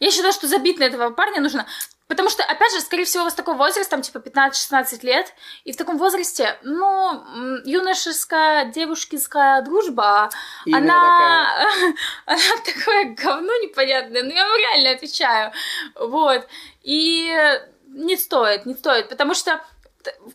я 0.00 0.10
считаю, 0.10 0.32
что 0.32 0.46
забить 0.46 0.78
на 0.78 0.84
этого 0.84 1.10
парня 1.10 1.40
нужно. 1.40 1.66
Потому 2.08 2.30
что, 2.30 2.42
опять 2.42 2.72
же, 2.72 2.80
скорее 2.80 3.04
всего, 3.04 3.22
у 3.22 3.24
вас 3.26 3.34
такой 3.34 3.54
возраст, 3.54 3.90
там, 3.90 4.00
типа, 4.00 4.16
15-16 4.18 5.00
лет, 5.02 5.34
и 5.64 5.72
в 5.72 5.76
таком 5.76 5.98
возрасте, 5.98 6.58
ну, 6.62 7.22
юношеская, 7.66 8.64
девушкинская 8.72 9.60
дружба, 9.60 10.30
Именно 10.64 10.94
она, 10.94 11.66
она 12.26 12.40
такое 12.64 13.14
говно 13.14 13.52
непонятное, 13.62 14.22
ну, 14.22 14.30
я 14.30 14.48
вам 14.48 14.56
реально 14.56 14.92
отвечаю, 14.92 15.52
вот, 15.96 16.48
и 16.82 17.30
не 17.88 18.16
стоит, 18.16 18.64
не 18.64 18.74
стоит, 18.74 19.10
потому 19.10 19.34
что 19.34 19.62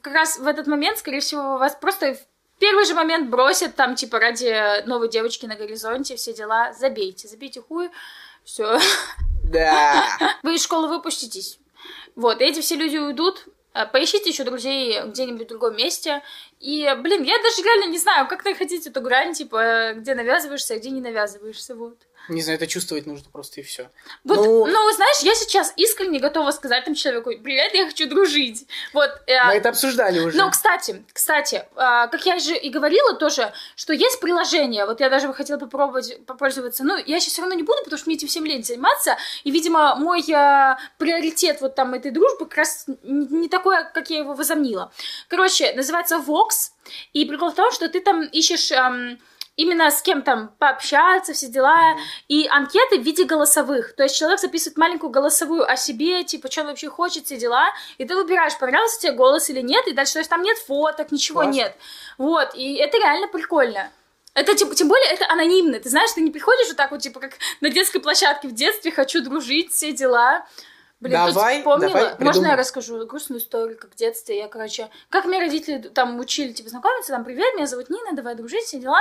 как 0.02 0.14
раз 0.14 0.38
в 0.40 0.48
этот 0.48 0.68
момент, 0.68 0.98
скорее 0.98 1.20
всего, 1.22 1.58
вас 1.58 1.76
просто 1.80 2.14
в 2.16 2.60
первый 2.60 2.86
же 2.86 2.94
момент 2.94 3.30
бросят, 3.30 3.76
там, 3.76 3.96
типа, 3.96 4.20
ради 4.20 4.86
новой 4.86 5.10
девочки 5.10 5.46
на 5.46 5.56
горизонте, 5.56 6.16
все 6.16 6.34
дела, 6.34 6.74
забейте, 6.74 7.28
забейте 7.28 7.62
хуй, 7.62 7.90
все, 8.44 8.80
Да. 9.44 10.04
вы 10.44 10.56
из 10.56 10.64
школы 10.64 10.88
выпуститесь. 10.88 11.60
Вот, 12.16 12.42
эти 12.42 12.62
все 12.62 12.76
люди 12.76 12.98
уйдут. 12.98 13.46
э, 13.74 13.86
Поищите 13.88 14.30
еще 14.30 14.44
друзей 14.44 15.02
где-нибудь 15.06 15.48
в 15.48 15.50
другом 15.50 15.76
месте. 15.76 16.22
И, 16.60 16.84
блин, 17.02 17.24
я 17.24 17.38
даже 17.42 17.62
реально 17.62 17.90
не 17.92 17.98
знаю, 17.98 18.28
как 18.28 18.46
находить 18.46 18.86
эту 18.88 19.02
грань, 19.02 19.34
типа, 19.34 19.94
где 19.96 20.16
навязываешься, 20.16 20.76
а 20.76 20.78
где 20.78 20.90
не 20.92 21.02
навязываешься, 21.02 21.76
вот. 21.76 21.98
Не 22.30 22.42
знаю, 22.42 22.58
это 22.58 22.68
чувствовать 22.68 23.06
нужно 23.06 23.30
просто 23.32 23.60
и 23.60 23.64
все. 23.64 23.90
Вот, 24.24 24.38
ну, 24.38 24.66
ну, 24.66 24.92
знаешь, 24.94 25.20
я 25.24 25.36
сейчас 25.36 25.74
искренне 25.76 26.20
готова 26.20 26.52
сказать 26.52 26.86
там 26.86 26.96
человеку, 26.96 27.32
привет, 27.44 27.74
я 27.74 27.86
хочу 27.86 28.08
дружить. 28.08 28.66
Вот. 28.94 29.10
Э, 29.28 29.48
Мы 29.48 29.54
это 29.56 29.70
обсуждали 29.70 30.20
уже. 30.20 30.38
Ну, 30.38 30.50
кстати, 30.50 31.04
кстати, 31.12 31.56
э, 31.56 31.66
как 31.76 32.26
я 32.26 32.40
же 32.40 32.56
и 32.56 32.70
говорила 32.70 33.14
тоже, 33.16 33.52
что 33.76 33.92
есть 33.92 34.22
приложение, 34.22 34.86
вот 34.86 35.02
я 35.02 35.10
даже 35.10 35.34
хотела 35.34 35.58
попробовать 35.60 36.26
попользоваться, 36.26 36.86
ну, 36.86 36.96
я 36.98 37.20
сейчас 37.20 37.34
все 37.34 37.42
равно 37.42 37.56
не 37.56 37.64
буду, 37.64 37.80
потому 37.84 37.98
что 37.98 38.08
мне 38.10 38.16
этим 38.16 38.30
всем 38.30 38.46
лень 38.46 38.64
заниматься, 38.64 39.18
и, 39.44 39.52
видимо, 39.52 39.96
мой 39.96 40.22
э, 40.22 40.78
приоритет 40.98 41.60
вот 41.60 41.76
там 41.76 41.94
этой 41.94 42.12
дружбы 42.12 42.46
как 42.46 42.58
раз 42.60 42.86
не 43.04 43.50
такой, 43.50 43.76
как 43.94 44.10
я 44.10 44.20
его 44.20 44.34
возомнила. 44.34 44.94
Короче, 45.28 45.74
называется 45.74 46.24
Vox, 46.26 46.72
и 47.12 47.26
прикол 47.26 47.52
в 47.52 47.56
том, 47.56 47.72
что 47.74 47.90
ты 47.90 48.00
там 48.00 48.24
ищешь... 48.24 48.72
Эм, 48.72 49.20
именно 49.56 49.92
с 49.92 50.02
кем 50.02 50.22
там 50.22 50.54
пообщаться, 50.58 51.34
все 51.34 51.48
дела, 51.48 51.96
и 52.28 52.48
анкеты 52.48 53.00
в 53.00 53.04
виде 53.04 53.24
голосовых. 53.26 53.96
То 53.96 54.04
есть 54.04 54.18
человек 54.18 54.40
записывает 54.40 54.78
маленькую 54.78 55.10
голосовую 55.12 55.70
о 55.70 55.76
себе, 55.76 56.24
типа, 56.24 56.52
что 56.52 56.62
он 56.62 56.68
вообще 56.68 56.90
хочет, 56.90 57.26
все 57.26 57.38
дела, 57.38 57.68
и 57.98 58.06
ты 58.06 58.16
выбираешь, 58.16 58.58
понравился 58.58 59.02
тебе 59.02 59.14
голос 59.14 59.50
или 59.50 59.62
нет, 59.62 59.88
и 59.88 59.94
дальше, 59.94 60.14
то 60.14 60.20
есть 60.20 60.30
там 60.30 60.42
нет 60.42 60.58
фоток, 60.58 61.12
ничего 61.12 61.42
Классно. 61.42 61.58
нет. 61.58 61.76
Вот, 62.18 62.56
и 62.56 62.76
это 62.76 62.98
реально 62.98 63.28
прикольно. 63.28 63.92
Это 64.36 64.56
тем, 64.56 64.74
тем 64.74 64.88
более 64.88 65.12
это 65.12 65.28
анонимно. 65.30 65.80
Ты 65.80 65.90
знаешь, 65.90 66.12
ты 66.12 66.22
не 66.22 66.32
приходишь 66.32 66.68
вот 66.68 66.78
так 66.78 66.90
вот, 66.90 67.02
типа, 67.02 67.20
как 67.20 67.34
на 67.62 67.70
детской 67.70 68.00
площадке 68.00 68.48
в 68.48 68.54
детстве, 68.54 68.92
хочу 68.92 69.22
дружить, 69.22 69.72
все 69.72 69.92
дела. 69.92 70.48
Блин, 71.04 71.20
давай, 71.26 71.58
вспомнила. 71.58 71.92
Давай 71.92 72.16
Можно 72.20 72.48
я 72.48 72.56
расскажу 72.56 73.06
грустную 73.06 73.42
историю, 73.42 73.78
как 73.78 73.92
в 73.92 73.96
детстве 73.96 74.38
я, 74.38 74.48
короче, 74.48 74.90
как 75.10 75.26
мне 75.26 75.38
родители 75.38 75.80
там 75.80 76.18
учили, 76.18 76.54
типа, 76.54 76.70
знакомиться, 76.70 77.12
там, 77.12 77.26
привет, 77.26 77.54
меня 77.56 77.68
зовут 77.68 77.90
Нина, 77.90 78.14
давай 78.14 78.36
дружить, 78.36 78.64
все 78.64 78.80
дела. 78.80 79.00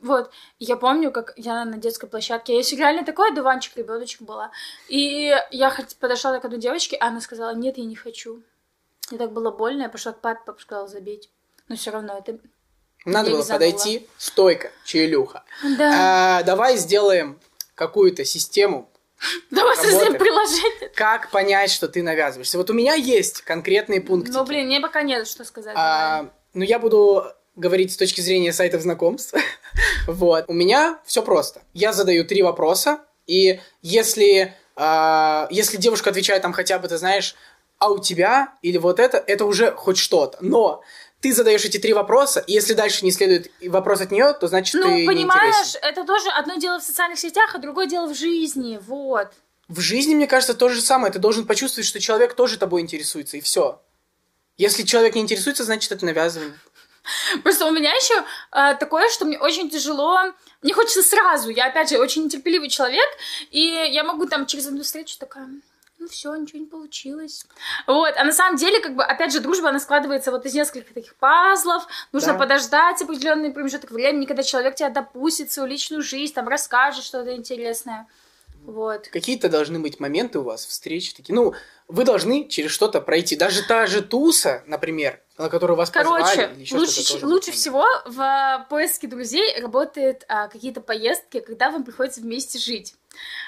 Вот. 0.00 0.30
я 0.58 0.76
помню, 0.76 1.12
как 1.12 1.34
я 1.36 1.66
на 1.66 1.76
детской 1.76 2.08
площадке, 2.08 2.54
я 2.54 2.60
еще 2.60 2.76
реально 2.76 3.04
такой 3.04 3.34
дуванчик, 3.34 3.76
ребеночек 3.76 4.22
была. 4.22 4.52
И 4.88 5.34
я 5.50 5.76
подошла 6.00 6.38
к 6.38 6.46
одной 6.46 6.60
девочке, 6.60 6.96
а 6.96 7.08
она 7.08 7.20
сказала, 7.20 7.54
нет, 7.54 7.76
я 7.76 7.84
не 7.84 7.94
хочу. 7.94 8.42
Мне 9.10 9.18
так 9.18 9.32
было 9.32 9.50
больно, 9.50 9.82
я 9.82 9.88
пошла 9.90 10.12
к 10.12 10.22
папе, 10.22 10.40
папа 10.46 10.60
сказал, 10.62 10.88
забить. 10.88 11.28
Но 11.68 11.76
все 11.76 11.90
равно 11.90 12.16
это 12.16 12.38
надо 13.04 13.32
было 13.32 13.44
подойти, 13.44 14.08
стойка, 14.16 14.72
челюха. 14.86 15.44
Да. 15.76 16.38
А, 16.38 16.42
давай 16.42 16.78
сделаем 16.78 17.38
какую-то 17.74 18.24
систему 18.24 18.88
Давай 19.50 19.76
создадим 19.76 20.18
приложение. 20.18 20.90
Как 20.94 21.30
понять, 21.30 21.70
что 21.70 21.88
ты 21.88 22.02
навязываешься? 22.02 22.58
Вот 22.58 22.70
у 22.70 22.72
меня 22.72 22.94
есть 22.94 23.42
конкретные 23.42 24.00
пункты. 24.00 24.32
Ну, 24.32 24.44
блин, 24.44 24.66
мне 24.66 24.80
пока 24.80 25.02
нет, 25.02 25.26
что 25.26 25.44
сказать. 25.44 25.74
А, 25.76 26.30
ну, 26.52 26.62
я 26.62 26.78
буду 26.78 27.24
говорить 27.56 27.92
с 27.92 27.96
точки 27.96 28.20
зрения 28.20 28.52
сайтов 28.52 28.82
знакомств. 28.82 29.34
вот. 30.06 30.44
У 30.48 30.52
меня 30.52 30.98
все 31.04 31.22
просто. 31.22 31.62
Я 31.72 31.92
задаю 31.92 32.24
три 32.24 32.42
вопроса, 32.42 33.00
и 33.26 33.60
если, 33.82 34.54
а, 34.76 35.46
если 35.50 35.76
девушка 35.76 36.10
отвечает 36.10 36.42
там 36.42 36.52
хотя 36.52 36.78
бы, 36.78 36.88
ты 36.88 36.98
знаешь, 36.98 37.34
а 37.78 37.90
у 37.90 37.98
тебя 37.98 38.54
или 38.62 38.78
вот 38.78 38.98
это, 38.98 39.18
это 39.18 39.44
уже 39.44 39.72
хоть 39.72 39.98
что-то. 39.98 40.38
Но 40.40 40.82
ты 41.24 41.32
задаешь 41.32 41.64
эти 41.64 41.78
три 41.78 41.94
вопроса, 41.94 42.40
и 42.40 42.52
если 42.52 42.74
дальше 42.74 43.02
не 43.02 43.10
следует 43.10 43.50
вопрос 43.62 44.02
от 44.02 44.10
нее, 44.10 44.34
то 44.38 44.46
значит 44.46 44.74
ну, 44.74 44.82
ты 44.82 45.06
понимаешь, 45.06 45.74
это 45.80 46.04
тоже 46.04 46.28
одно 46.28 46.56
дело 46.56 46.78
в 46.80 46.82
социальных 46.82 47.18
сетях, 47.18 47.54
а 47.54 47.58
другое 47.58 47.86
дело 47.86 48.08
в 48.12 48.14
жизни, 48.14 48.78
вот. 48.86 49.28
В 49.68 49.80
жизни, 49.80 50.14
мне 50.14 50.26
кажется, 50.26 50.52
то 50.52 50.68
же 50.68 50.82
самое. 50.82 51.10
Ты 51.10 51.18
должен 51.18 51.46
почувствовать, 51.46 51.88
что 51.88 51.98
человек 51.98 52.34
тоже 52.34 52.58
тобой 52.58 52.82
интересуется, 52.82 53.38
и 53.38 53.40
все. 53.40 53.80
Если 54.58 54.82
человек 54.82 55.14
не 55.14 55.22
интересуется, 55.22 55.64
значит, 55.64 55.90
это 55.92 56.04
навязывание. 56.04 56.58
Просто 57.42 57.64
у 57.64 57.70
меня 57.70 57.94
еще 57.94 58.22
э, 58.52 58.76
такое, 58.78 59.08
что 59.08 59.24
мне 59.24 59.38
очень 59.38 59.70
тяжело. 59.70 60.18
Мне 60.60 60.74
хочется 60.74 61.02
сразу. 61.02 61.48
Я, 61.48 61.68
опять 61.68 61.88
же, 61.88 61.96
очень 61.96 62.24
нетерпеливый 62.24 62.68
человек, 62.68 63.08
и 63.50 63.62
я 63.62 64.04
могу 64.04 64.26
там 64.26 64.44
через 64.44 64.66
одну 64.66 64.82
встречу 64.82 65.16
такая 65.18 65.48
ну 66.04 66.10
все, 66.10 66.34
ничего 66.36 66.58
не 66.58 66.66
получилось. 66.66 67.46
Вот, 67.86 68.14
а 68.16 68.24
на 68.24 68.32
самом 68.32 68.56
деле, 68.56 68.80
как 68.80 68.94
бы, 68.94 69.02
опять 69.02 69.32
же, 69.32 69.40
дружба, 69.40 69.70
она 69.70 69.80
складывается 69.80 70.30
вот 70.30 70.44
из 70.44 70.54
нескольких 70.54 70.92
таких 70.92 71.14
пазлов, 71.16 71.86
нужно 72.12 72.34
да. 72.34 72.38
подождать 72.38 73.00
определенный 73.00 73.50
промежуток 73.50 73.90
времени, 73.90 74.26
когда 74.26 74.42
человек 74.42 74.74
тебя 74.74 74.90
допустит 74.90 75.48
в 75.48 75.52
свою 75.52 75.68
личную 75.68 76.02
жизнь, 76.02 76.34
там, 76.34 76.46
расскажет 76.46 77.04
что-то 77.04 77.34
интересное. 77.34 78.06
Вот. 78.64 79.08
Какие-то 79.08 79.48
должны 79.48 79.78
быть 79.78 80.00
моменты 80.00 80.38
у 80.38 80.42
вас, 80.42 80.64
встречи 80.64 81.14
такие. 81.14 81.34
Ну, 81.34 81.54
вы 81.88 82.04
должны 82.04 82.48
через 82.48 82.70
что-то 82.70 83.00
пройти. 83.00 83.36
Даже 83.36 83.62
та 83.62 83.86
же 83.86 84.00
туса, 84.00 84.62
например, 84.66 85.20
на 85.36 85.50
которую 85.50 85.76
вас 85.76 85.90
Короче, 85.90 86.24
позвали. 86.24 86.54
Или 86.62 86.74
лучше, 86.74 87.26
лучше 87.26 87.52
всего 87.52 87.84
в 88.06 88.66
поиске 88.70 89.06
друзей 89.06 89.60
работают 89.60 90.24
а, 90.28 90.48
какие-то 90.48 90.80
поездки, 90.80 91.40
когда 91.40 91.70
вам 91.70 91.84
приходится 91.84 92.22
вместе 92.22 92.58
жить. 92.58 92.94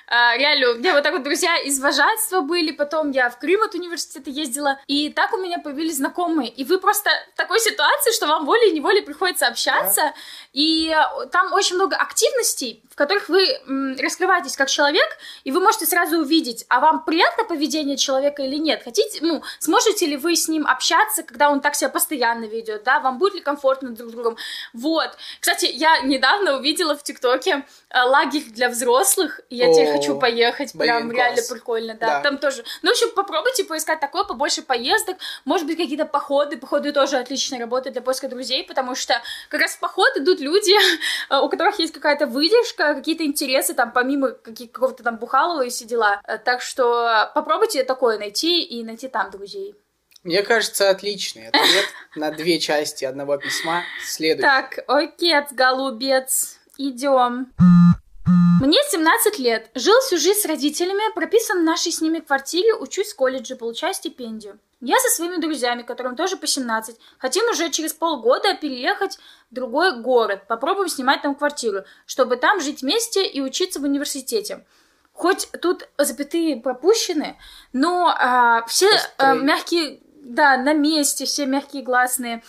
А, 0.08 0.36
реально, 0.36 0.70
у 0.70 0.74
меня 0.76 0.94
вот 0.94 1.02
так 1.02 1.12
вот 1.12 1.24
друзья 1.24 1.56
из 1.58 1.80
вожатства 1.80 2.40
были, 2.40 2.70
потом 2.70 3.10
я 3.10 3.28
в 3.28 3.38
Крым 3.38 3.62
от 3.62 3.74
университета 3.74 4.30
ездила, 4.30 4.78
и 4.86 5.10
так 5.10 5.32
у 5.32 5.38
меня 5.38 5.58
появились 5.58 5.96
знакомые. 5.96 6.48
И 6.48 6.64
вы 6.64 6.78
просто 6.78 7.10
в 7.34 7.36
такой 7.36 7.58
ситуации, 7.58 8.12
что 8.12 8.26
вам 8.26 8.46
волей-неволей 8.46 9.02
приходится 9.02 9.48
общаться, 9.48 10.02
да. 10.02 10.14
и 10.52 10.96
там 11.32 11.52
очень 11.52 11.74
много 11.74 11.96
активностей, 11.96 12.82
в 12.90 12.94
которых 12.94 13.28
вы 13.28 13.58
раскрываетесь 13.98 14.56
как 14.56 14.68
человек, 14.68 15.08
и 15.42 15.50
вы 15.50 15.60
можете 15.60 15.86
сразу 15.86 16.18
увидеть, 16.18 16.64
а 16.68 16.78
вам 16.78 17.04
приятно 17.04 17.44
поведение 17.44 17.96
человека 17.96 18.42
или 18.42 18.56
нет. 18.56 18.82
Хотите, 18.84 19.18
ну, 19.22 19.42
сможете 19.58 20.06
ли 20.06 20.16
вы 20.16 20.36
с 20.36 20.46
ним 20.48 20.66
общаться, 20.66 21.24
когда 21.24 21.50
он 21.50 21.60
так 21.60 21.74
себя 21.74 21.90
постоянно 21.90 22.44
ведет, 22.44 22.84
да, 22.84 23.00
вам 23.00 23.18
будет 23.18 23.34
ли 23.34 23.40
комфортно 23.40 23.90
друг 23.90 24.10
с 24.10 24.12
другом. 24.12 24.36
Вот. 24.72 25.10
Кстати, 25.40 25.66
я 25.66 26.00
недавно 26.00 26.56
увидела 26.58 26.96
в 26.96 27.02
ТикТоке 27.02 27.66
э, 27.90 28.00
лагерь 28.02 28.44
для 28.50 28.68
взрослых, 28.68 29.40
и 29.50 29.56
я 29.56 29.72
теперь 29.72 29.95
хочу 29.96 30.18
поехать, 30.18 30.72
прям 30.72 31.10
реально 31.10 31.42
прикольно, 31.48 31.94
да. 31.94 32.20
Там 32.20 32.38
тоже. 32.38 32.64
Ну, 32.82 32.90
в 32.90 32.92
общем, 32.92 33.10
попробуйте 33.14 33.64
поискать 33.64 34.00
такое, 34.00 34.24
побольше 34.24 34.62
поездок, 34.62 35.16
может 35.44 35.66
быть, 35.66 35.76
какие-то 35.76 36.04
походы. 36.04 36.56
Походы 36.56 36.92
тоже 36.92 37.16
отлично 37.16 37.58
работают 37.58 37.94
для 37.94 38.02
поиска 38.02 38.28
друзей, 38.28 38.64
потому 38.64 38.94
что 38.94 39.20
как 39.48 39.60
раз 39.60 39.72
в 39.72 39.80
поход 39.80 40.16
идут 40.16 40.40
люди, 40.40 40.74
э, 41.30 41.38
у 41.38 41.48
которых 41.48 41.78
есть 41.78 41.92
какая-то 41.92 42.26
выдержка, 42.26 42.94
какие-то 42.94 43.24
интересы, 43.24 43.74
там, 43.74 43.92
помимо 43.92 44.30
какого-то 44.30 45.02
там 45.02 45.16
бухалова 45.16 45.62
и 45.62 45.70
все 45.70 45.84
дела. 45.84 46.20
Так 46.44 46.60
что 46.62 47.30
попробуйте 47.34 47.84
такое 47.84 48.18
найти 48.18 48.62
и 48.62 48.82
найти 48.84 49.08
там 49.08 49.30
друзей. 49.30 49.74
Мне 50.26 50.42
кажется, 50.42 50.90
отличный 50.90 51.48
ответ 51.48 51.86
на 52.16 52.32
две 52.32 52.58
части 52.58 53.04
одного 53.04 53.36
письма. 53.38 53.84
Следующий. 54.04 54.42
Так, 54.42 54.80
окей, 54.88 55.36
голубец, 55.52 56.58
идем. 56.78 57.52
Мне 58.58 58.78
17 58.88 59.38
лет. 59.38 59.70
Жил 59.74 60.00
всю 60.00 60.16
жизнь 60.16 60.40
с 60.40 60.46
родителями, 60.46 61.12
прописан 61.14 61.60
в 61.60 61.64
нашей 61.64 61.92
с 61.92 62.00
ними 62.00 62.20
квартире, 62.20 62.74
учусь 62.74 63.12
в 63.12 63.16
колледже, 63.16 63.54
получаю 63.54 63.92
стипендию. 63.92 64.58
Я 64.80 64.98
со 64.98 65.08
своими 65.10 65.36
друзьями, 65.36 65.82
которым 65.82 66.16
тоже 66.16 66.38
по 66.38 66.46
17, 66.46 66.96
хотим 67.18 67.44
уже 67.50 67.70
через 67.70 67.92
полгода 67.92 68.54
переехать 68.54 69.18
в 69.50 69.54
другой 69.54 70.00
город, 70.00 70.46
попробуем 70.48 70.88
снимать 70.88 71.20
там 71.20 71.34
квартиру, 71.34 71.84
чтобы 72.06 72.36
там 72.36 72.60
жить 72.60 72.80
вместе 72.80 73.26
и 73.26 73.42
учиться 73.42 73.78
в 73.78 73.84
университете. 73.84 74.64
Хоть 75.12 75.48
тут 75.60 75.88
запятые 75.98 76.56
пропущены, 76.56 77.38
но 77.74 78.08
а, 78.08 78.64
все 78.66 78.88
а, 79.18 79.34
мягкие, 79.34 80.00
да, 80.22 80.56
на 80.56 80.72
месте, 80.72 81.26
все 81.26 81.44
мягкие 81.44 81.82
гласные. 81.82 82.42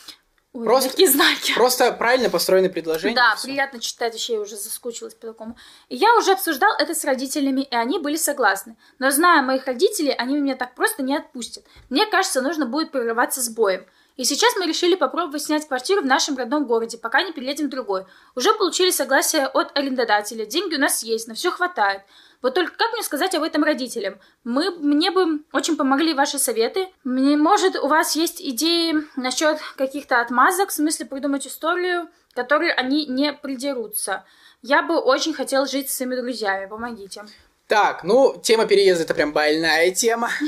Ой, 0.57 0.65
просто, 0.65 0.89
такие 0.89 1.07
знаки. 1.07 1.53
Просто 1.53 1.91
правильно 1.91 2.31
построены 2.31 2.67
предложения. 2.69 3.13
Да, 3.13 3.35
все. 3.35 3.49
приятно 3.49 3.79
читать, 3.79 4.15
еще 4.15 4.33
я 4.33 4.39
уже 4.39 4.55
заскучилась 4.55 5.13
по 5.13 5.27
такому. 5.27 5.55
И 5.87 5.95
я 5.95 6.15
уже 6.15 6.31
обсуждал 6.31 6.71
это 6.79 6.95
с 6.95 7.05
родителями, 7.05 7.61
и 7.61 7.75
они 7.75 7.99
были 7.99 8.15
согласны. 8.15 8.75
Но 8.97 9.11
зная 9.11 9.43
моих 9.43 9.67
родителей, 9.67 10.15
они 10.17 10.39
меня 10.39 10.55
так 10.55 10.73
просто 10.73 11.03
не 11.03 11.15
отпустят. 11.15 11.63
Мне 11.91 12.07
кажется, 12.07 12.41
нужно 12.41 12.65
будет 12.65 12.91
прерываться 12.91 13.43
с 13.43 13.49
боем. 13.49 13.85
И 14.17 14.23
сейчас 14.23 14.55
мы 14.57 14.65
решили 14.65 14.95
попробовать 14.95 15.43
снять 15.43 15.67
квартиру 15.67 16.01
в 16.01 16.05
нашем 16.05 16.35
родном 16.35 16.65
городе, 16.65 16.97
пока 16.97 17.21
не 17.21 17.31
переедем 17.31 17.67
в 17.67 17.69
другой. 17.69 18.05
Уже 18.35 18.51
получили 18.53 18.89
согласие 18.89 19.47
от 19.47 19.77
арендодателя, 19.77 20.45
деньги 20.45 20.75
у 20.75 20.79
нас 20.79 21.03
есть, 21.03 21.27
на 21.27 21.35
все 21.35 21.51
хватает. 21.51 22.01
Вот 22.41 22.55
только 22.55 22.71
как 22.75 22.93
мне 22.93 23.03
сказать 23.03 23.35
об 23.35 23.43
этом 23.43 23.63
родителям? 23.63 24.19
Мы, 24.43 24.71
мне 24.71 25.11
бы 25.11 25.43
очень 25.53 25.77
помогли 25.77 26.13
ваши 26.13 26.39
советы. 26.39 26.89
Мне, 27.03 27.37
может, 27.37 27.75
у 27.75 27.87
вас 27.87 28.15
есть 28.15 28.41
идеи 28.41 28.95
насчет 29.15 29.59
каких-то 29.75 30.19
отмазок, 30.19 30.69
в 30.69 30.73
смысле 30.73 31.05
придумать 31.05 31.47
историю, 31.47 32.09
которой 32.33 32.71
они 32.71 33.05
не 33.05 33.33
придерутся. 33.33 34.25
Я 34.63 34.81
бы 34.81 34.97
очень 34.97 35.33
хотел 35.33 35.65
жить 35.67 35.89
с 35.89 35.95
своими 35.95 36.15
друзьями. 36.15 36.67
Помогите. 36.67 37.25
Так, 37.67 38.05
ну, 38.05 38.39
тема 38.41 38.65
переезда 38.65 39.03
это 39.03 39.13
прям 39.13 39.33
больная 39.33 39.91
тема. 39.91 40.29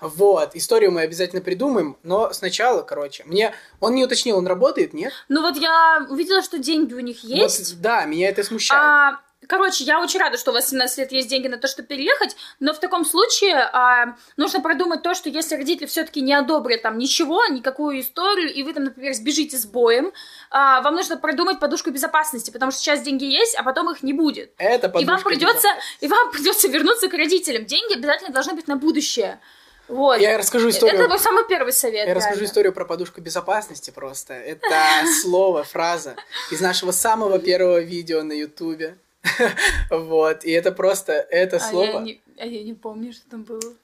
Вот, 0.00 0.54
историю 0.54 0.92
мы 0.92 1.00
обязательно 1.00 1.40
придумаем, 1.40 1.96
но 2.02 2.30
сначала, 2.34 2.82
короче, 2.82 3.24
мне... 3.24 3.54
Он 3.80 3.94
не 3.94 4.04
уточнил, 4.04 4.36
он 4.36 4.46
работает, 4.46 4.92
нет? 4.92 5.14
Ну 5.30 5.40
вот 5.40 5.56
я 5.56 6.06
увидела, 6.10 6.42
что 6.42 6.58
деньги 6.58 6.92
у 6.92 7.00
них 7.00 7.24
есть. 7.24 7.70
Вот, 7.70 7.80
да, 7.80 8.04
меня 8.04 8.28
это 8.28 8.44
смущает. 8.44 8.82
А, 8.82 9.20
Короче, 9.48 9.84
я 9.84 10.00
очень 10.00 10.20
рада, 10.20 10.38
что 10.38 10.50
у 10.50 10.54
вас 10.54 10.68
17 10.70 10.98
лет 10.98 11.12
есть 11.12 11.28
деньги 11.28 11.48
на 11.48 11.58
то, 11.58 11.68
чтобы 11.68 11.88
переехать, 11.88 12.36
но 12.60 12.72
в 12.72 12.80
таком 12.80 13.04
случае 13.04 13.56
а, 13.56 14.16
нужно 14.36 14.60
продумать 14.60 15.02
то, 15.02 15.14
что 15.14 15.28
если 15.28 15.56
родители 15.56 15.86
все-таки 15.86 16.20
не 16.20 16.32
одобрят 16.32 16.82
там 16.82 16.98
ничего, 16.98 17.44
никакую 17.46 18.00
историю, 18.00 18.52
и 18.52 18.62
вы 18.62 18.72
там, 18.72 18.84
например, 18.84 19.14
сбежите 19.14 19.56
с 19.56 19.66
боем, 19.66 20.12
а, 20.50 20.80
вам 20.82 20.94
нужно 20.94 21.16
продумать 21.16 21.60
подушку 21.60 21.90
безопасности, 21.90 22.50
потому 22.50 22.72
что 22.72 22.80
сейчас 22.80 23.02
деньги 23.02 23.24
есть, 23.24 23.54
а 23.56 23.62
потом 23.62 23.90
их 23.90 24.02
не 24.02 24.12
будет. 24.12 24.52
Это 24.58 24.86
И 24.98 25.04
вам 25.04 25.22
придется, 25.22 25.68
и 26.00 26.08
вам 26.08 26.30
придется 26.30 26.68
вернуться 26.68 27.08
к 27.08 27.14
родителям. 27.14 27.64
Деньги 27.64 27.94
обязательно 27.94 28.32
должны 28.32 28.54
быть 28.54 28.68
на 28.68 28.76
будущее. 28.76 29.40
Вот. 29.88 30.18
Я 30.18 30.38
расскажу 30.38 30.70
историю. 30.70 30.98
Это 30.98 31.08
мой 31.08 31.18
самый 31.18 31.46
первый 31.46 31.72
совет. 31.72 32.06
Я 32.08 32.14
расскажу 32.14 32.36
реально. 32.36 32.50
историю 32.50 32.72
про 32.72 32.84
подушку 32.84 33.20
безопасности 33.20 33.90
просто. 33.90 34.32
Это 34.34 34.68
слово, 35.22 35.62
фраза 35.62 36.16
из 36.50 36.60
нашего 36.60 36.90
самого 36.90 37.38
первого 37.38 37.80
видео 37.80 38.22
на 38.22 38.32
Ютубе. 38.32 38.96
Вот. 39.90 40.44
И 40.44 40.50
это 40.50 40.72
просто, 40.72 41.12
это 41.12 41.56
А 41.56 41.60
слово. 41.60 42.06
а 42.38 42.46
я 42.46 42.62
не 42.62 42.74
помню, 42.74 43.12
что 43.12 43.28
там 43.30 43.44
было. 43.44 43.74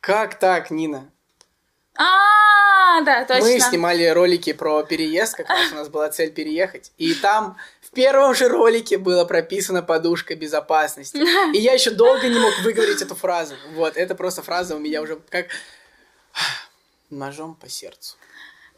Как 0.00 0.38
так, 0.38 0.70
Нина? 0.70 1.10
А, 1.96 3.02
да, 3.02 3.24
точно. 3.24 3.44
Мы 3.44 3.60
снимали 3.60 4.06
ролики 4.06 4.52
про 4.52 4.82
переезд, 4.84 5.34
как 5.34 5.48
раз 5.48 5.72
у 5.72 5.74
нас 5.74 5.88
была 5.88 6.08
цель 6.08 6.32
переехать. 6.32 6.92
И 6.96 7.14
там 7.14 7.56
в 7.82 7.90
первом 7.90 8.34
же 8.34 8.48
ролике 8.48 8.96
была 8.96 9.24
прописана 9.24 9.82
подушка 9.82 10.34
безопасности. 10.34 11.16
И 11.54 11.58
я 11.58 11.72
еще 11.72 11.90
долго 11.90 12.28
не 12.28 12.38
мог 12.38 12.58
выговорить 12.60 13.02
эту 13.02 13.14
фразу. 13.14 13.54
Вот, 13.74 13.96
это 13.96 14.14
просто 14.14 14.42
фраза 14.42 14.76
у 14.76 14.78
меня 14.78 15.02
уже 15.02 15.16
как 15.28 15.48
ножом 17.10 17.54
по 17.54 17.68
сердцу. 17.68 18.16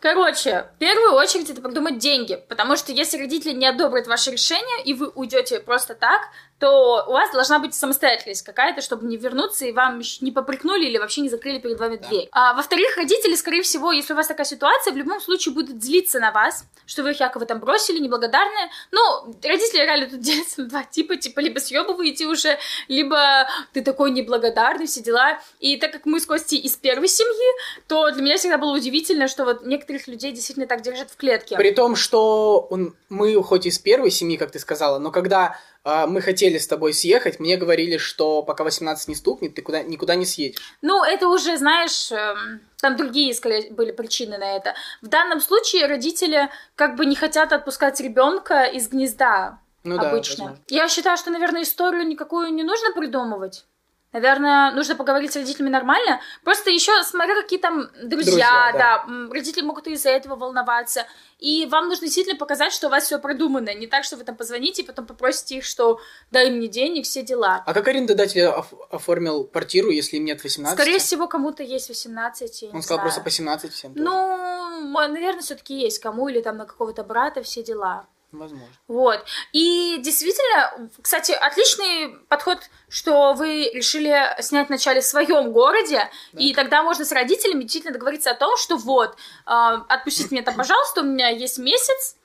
Короче, 0.02 0.66
в 0.74 0.78
первую 0.80 1.12
очередь 1.12 1.48
это 1.48 1.60
продумать 1.60 1.98
деньги, 1.98 2.34
потому 2.48 2.76
что 2.76 2.90
если 2.90 3.18
родители 3.18 3.52
не 3.52 3.66
одобрят 3.66 4.08
ваше 4.08 4.32
решение, 4.32 4.84
и 4.84 4.94
вы 4.94 5.08
уйдете 5.08 5.60
просто 5.60 5.94
так, 5.94 6.22
то 6.62 7.04
у 7.08 7.12
вас 7.12 7.32
должна 7.32 7.58
быть 7.58 7.74
самостоятельность 7.74 8.42
какая-то, 8.42 8.82
чтобы 8.82 9.04
не 9.08 9.16
вернуться 9.16 9.64
и 9.66 9.72
вам 9.72 10.00
не 10.20 10.30
попрекнули 10.30 10.86
или 10.86 10.96
вообще 10.96 11.22
не 11.22 11.28
закрыли 11.28 11.58
перед 11.58 11.76
вами 11.80 11.96
Да. 11.96 12.06
дверь. 12.06 12.28
А, 12.30 12.54
во-вторых, 12.54 12.96
родители, 12.96 13.34
скорее 13.34 13.62
всего, 13.62 13.90
если 13.90 14.12
у 14.12 14.16
вас 14.16 14.28
такая 14.28 14.46
ситуация, 14.46 14.92
в 14.92 14.96
любом 14.96 15.20
случае 15.20 15.54
будут 15.54 15.82
злиться 15.82 16.20
на 16.20 16.30
вас, 16.30 16.64
что 16.86 17.02
вы 17.02 17.10
их 17.10 17.18
якобы 17.20 17.46
там 17.46 17.58
бросили, 17.58 17.98
неблагодарные. 17.98 18.70
Ну, 18.92 19.34
родители 19.42 19.80
реально 19.80 20.08
тут 20.08 20.20
делятся 20.20 20.60
на 20.62 20.68
два 20.68 20.84
типа, 20.84 21.16
типа 21.16 21.40
либо 21.40 21.58
съебываете 21.58 22.26
уже, 22.26 22.56
либо 22.86 23.48
ты 23.72 23.82
такой 23.82 24.12
неблагодарный, 24.12 24.86
все 24.86 25.02
дела. 25.02 25.40
И 25.58 25.76
так 25.78 25.90
как 25.90 26.06
мы 26.06 26.20
с 26.20 26.26
Костей 26.26 26.60
из 26.60 26.76
первой 26.76 27.08
семьи, 27.08 27.50
то 27.88 28.08
для 28.12 28.22
меня 28.22 28.36
всегда 28.36 28.56
было 28.56 28.76
удивительно, 28.76 29.26
что 29.26 29.44
вот 29.44 29.66
некоторых 29.66 30.06
людей 30.06 30.30
действительно 30.30 30.68
так 30.68 30.82
держат 30.82 31.10
в 31.10 31.16
клетке. 31.16 31.56
При 31.56 31.72
том, 31.72 31.96
что 31.96 32.68
он, 32.70 32.94
мы 33.08 33.42
хоть 33.42 33.66
из 33.66 33.80
первой 33.80 34.12
семьи, 34.12 34.36
как 34.36 34.52
ты 34.52 34.60
сказала, 34.60 35.00
но 35.00 35.10
когда 35.10 35.58
мы 35.84 36.20
хотели 36.20 36.58
с 36.58 36.66
тобой 36.68 36.92
съехать, 36.94 37.40
мне 37.40 37.56
говорили, 37.56 37.96
что 37.96 38.42
пока 38.42 38.62
18 38.64 39.08
не 39.08 39.14
стукнет, 39.14 39.54
ты 39.54 39.62
куда, 39.62 39.82
никуда 39.82 40.14
не 40.14 40.24
съедешь. 40.24 40.60
Ну, 40.80 41.02
это 41.02 41.28
уже, 41.28 41.56
знаешь, 41.56 42.12
эм, 42.12 42.60
там 42.80 42.96
другие, 42.96 43.34
скорее, 43.34 43.72
были 43.72 43.90
причины 43.90 44.38
на 44.38 44.56
это. 44.56 44.74
В 45.00 45.08
данном 45.08 45.40
случае 45.40 45.86
родители 45.86 46.48
как 46.76 46.94
бы 46.96 47.04
не 47.04 47.16
хотят 47.16 47.52
отпускать 47.52 48.00
ребенка 48.00 48.64
из 48.64 48.88
гнезда 48.88 49.58
Ну 49.82 49.98
да, 49.98 50.10
обычно. 50.10 50.44
возможно. 50.44 50.64
Я 50.68 50.88
считаю, 50.88 51.16
что, 51.16 51.30
наверное, 51.30 51.62
историю 51.62 52.06
никакую 52.06 52.52
не 52.52 52.62
нужно 52.62 52.92
придумывать. 52.92 53.64
Наверное, 54.12 54.72
нужно 54.72 54.94
поговорить 54.94 55.32
с 55.32 55.36
родителями 55.36 55.70
нормально. 55.70 56.20
Просто 56.44 56.70
еще 56.70 56.92
смотря 57.02 57.34
какие 57.34 57.58
там 57.58 57.88
друзья, 58.02 58.10
Друзья, 58.32 58.72
да. 58.72 59.04
да. 59.06 59.28
родители 59.32 59.62
могут 59.64 59.86
из-за 59.86 60.10
этого 60.10 60.36
волноваться. 60.36 61.06
И 61.38 61.66
вам 61.66 61.88
нужно 61.88 62.04
действительно 62.06 62.36
показать, 62.38 62.72
что 62.72 62.88
у 62.88 62.90
вас 62.90 63.04
все 63.04 63.18
продумано. 63.18 63.72
Не 63.74 63.86
так, 63.86 64.04
что 64.04 64.16
вы 64.16 64.24
там 64.24 64.36
позвоните 64.36 64.82
и 64.82 64.84
потом 64.86 65.06
попросите 65.06 65.56
их, 65.56 65.64
что 65.64 65.98
дай 66.30 66.50
мне 66.50 66.68
денег, 66.68 67.04
все 67.06 67.22
дела. 67.22 67.62
А 67.66 67.72
как 67.74 67.88
арендодатель 67.88 68.42
оф- 68.44 68.74
оформил 68.90 69.44
квартиру, 69.44 69.90
если 69.90 70.18
им 70.18 70.24
нет 70.24 70.42
18? 70.42 70.78
Скорее 70.78 70.98
всего, 70.98 71.26
кому-то 71.26 71.62
есть 71.62 71.88
18. 71.88 72.62
я 72.62 72.68
Он 72.68 72.82
сказал 72.82 72.98
знаю. 72.98 73.00
просто 73.02 73.20
по 73.22 73.30
17 73.30 73.72
всем. 73.72 73.94
тоже. 73.94 74.04
Ну, 74.04 74.90
наверное, 75.08 75.40
все-таки 75.42 75.74
есть 75.80 75.98
кому 76.00 76.28
или 76.28 76.40
там 76.42 76.58
на 76.58 76.66
какого-то 76.66 77.02
брата 77.02 77.42
все 77.42 77.62
дела. 77.62 78.06
Возможно. 78.32 78.66
Вот. 78.88 79.24
И 79.52 79.98
действительно, 80.00 80.90
кстати, 81.02 81.32
отличный 81.32 82.16
подход, 82.28 82.58
что 82.88 83.34
вы 83.34 83.70
решили 83.74 84.34
снять 84.40 84.68
вначале 84.68 85.00
в 85.02 85.04
своем 85.04 85.52
городе, 85.52 86.08
Да. 86.32 86.40
и 86.42 86.54
тогда 86.54 86.82
можно 86.82 87.04
с 87.04 87.12
родителями 87.12 87.62
действительно 87.62 87.92
договориться 87.92 88.30
о 88.30 88.34
том, 88.34 88.56
что 88.56 88.76
вот, 88.78 89.14
э, 89.46 89.50
отпустите 89.88 90.28
меня 90.34 90.42
там, 90.42 90.54
пожалуйста, 90.56 91.02
у 91.02 91.04
меня 91.04 91.28
есть 91.28 91.58
месяц, 91.58 92.16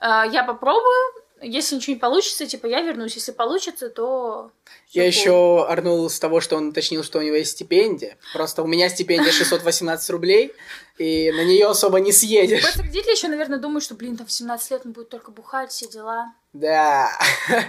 э, 0.00 0.24
я 0.30 0.44
попробую, 0.44 1.15
если 1.42 1.76
ничего 1.76 1.94
не 1.94 2.00
получится, 2.00 2.46
типа, 2.46 2.66
я 2.66 2.80
вернусь. 2.80 3.14
Если 3.14 3.32
получится, 3.32 3.90
то... 3.90 4.50
Я 4.90 5.04
cool. 5.04 5.06
еще 5.06 5.66
орнул 5.66 6.08
с 6.08 6.18
того, 6.18 6.40
что 6.40 6.56
он 6.56 6.68
уточнил, 6.68 7.04
что 7.04 7.18
у 7.18 7.22
него 7.22 7.36
есть 7.36 7.52
стипендия. 7.52 8.16
Просто 8.32 8.62
у 8.62 8.66
меня 8.66 8.88
стипендия 8.88 9.32
618 9.32 10.10
рублей, 10.10 10.52
и 10.98 11.30
на 11.32 11.44
нее 11.44 11.66
особо 11.66 12.00
не 12.00 12.12
съедешь. 12.12 12.62
Просто 12.62 12.82
родители 12.82 13.12
еще, 13.12 13.28
наверное, 13.28 13.58
думают, 13.58 13.84
что, 13.84 13.94
блин, 13.94 14.16
там 14.16 14.26
в 14.26 14.32
17 14.32 14.70
лет 14.70 14.82
он 14.86 14.92
будет 14.92 15.10
только 15.10 15.30
бухать, 15.30 15.70
все 15.70 15.88
дела. 15.88 16.32
Да. 16.52 17.10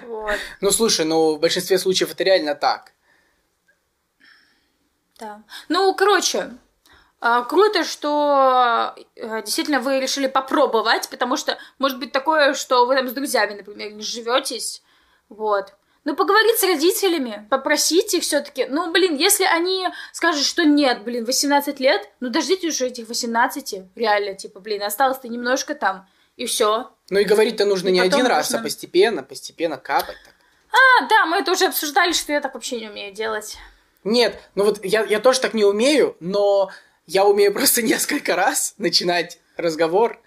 Вот, 0.07 0.37
Ну, 0.61 0.71
слушай, 0.71 1.05
ну, 1.05 1.35
в 1.35 1.39
большинстве 1.39 1.77
случаев 1.77 2.11
это 2.11 2.23
реально 2.23 2.55
так. 2.55 2.93
да. 5.19 5.43
Ну, 5.67 5.93
короче, 5.93 6.51
круто, 7.19 7.83
что 7.83 8.93
э, 9.15 9.41
действительно 9.43 9.79
вы 9.79 9.99
решили 9.99 10.27
попробовать, 10.27 11.09
потому 11.09 11.37
что 11.37 11.57
может 11.79 11.99
быть 11.99 12.11
такое, 12.11 12.53
что 12.53 12.85
вы 12.85 12.95
там 12.95 13.07
с 13.07 13.13
друзьями, 13.13 13.55
например, 13.55 13.91
не 13.91 14.03
живетесь, 14.03 14.83
вот. 15.29 15.73
Ну, 16.03 16.15
поговорить 16.15 16.57
с 16.57 16.63
родителями, 16.63 17.45
попросить 17.49 18.13
их 18.13 18.23
все-таки. 18.23 18.65
Ну, 18.69 18.91
блин, 18.93 19.15
если 19.15 19.43
они 19.43 19.89
скажут, 20.13 20.45
что 20.45 20.63
нет, 20.63 21.03
блин, 21.03 21.25
18 21.25 21.81
лет, 21.81 22.09
ну, 22.21 22.29
дождите 22.29 22.69
уже 22.69 22.87
этих 22.87 23.09
18, 23.09 23.81
реально, 23.95 24.33
типа, 24.33 24.61
блин, 24.61 24.83
осталось-то 24.83 25.27
немножко 25.27 25.75
там, 25.75 26.07
и 26.37 26.45
все. 26.45 26.91
Ну 27.09 27.19
и 27.19 27.25
говорить-то 27.25 27.65
нужно 27.65 27.89
И 27.89 27.91
не 27.91 27.99
один 27.99 28.25
раз, 28.25 28.51
нужно- 28.51 28.59
а 28.59 28.63
постепенно, 28.63 29.21
постепенно 29.23 29.75
капать 29.77 30.15
так. 30.23 30.33
А, 30.71 31.07
да, 31.09 31.25
мы 31.25 31.37
это 31.37 31.51
уже 31.51 31.65
обсуждали, 31.65 32.13
что 32.13 32.31
я 32.31 32.39
так 32.39 32.53
вообще 32.53 32.79
не 32.79 32.87
умею 32.87 33.13
делать. 33.13 33.57
Нет, 34.05 34.39
ну 34.55 34.63
вот 34.63 34.85
я, 34.85 35.03
я 35.03 35.19
тоже 35.19 35.41
так 35.41 35.53
не 35.53 35.65
умею, 35.65 36.15
но 36.21 36.71
я 37.07 37.25
умею 37.25 37.53
просто 37.53 37.81
несколько 37.93 38.35
раз 38.35 38.75
начинать 38.77 39.39
разговор. 39.55 40.19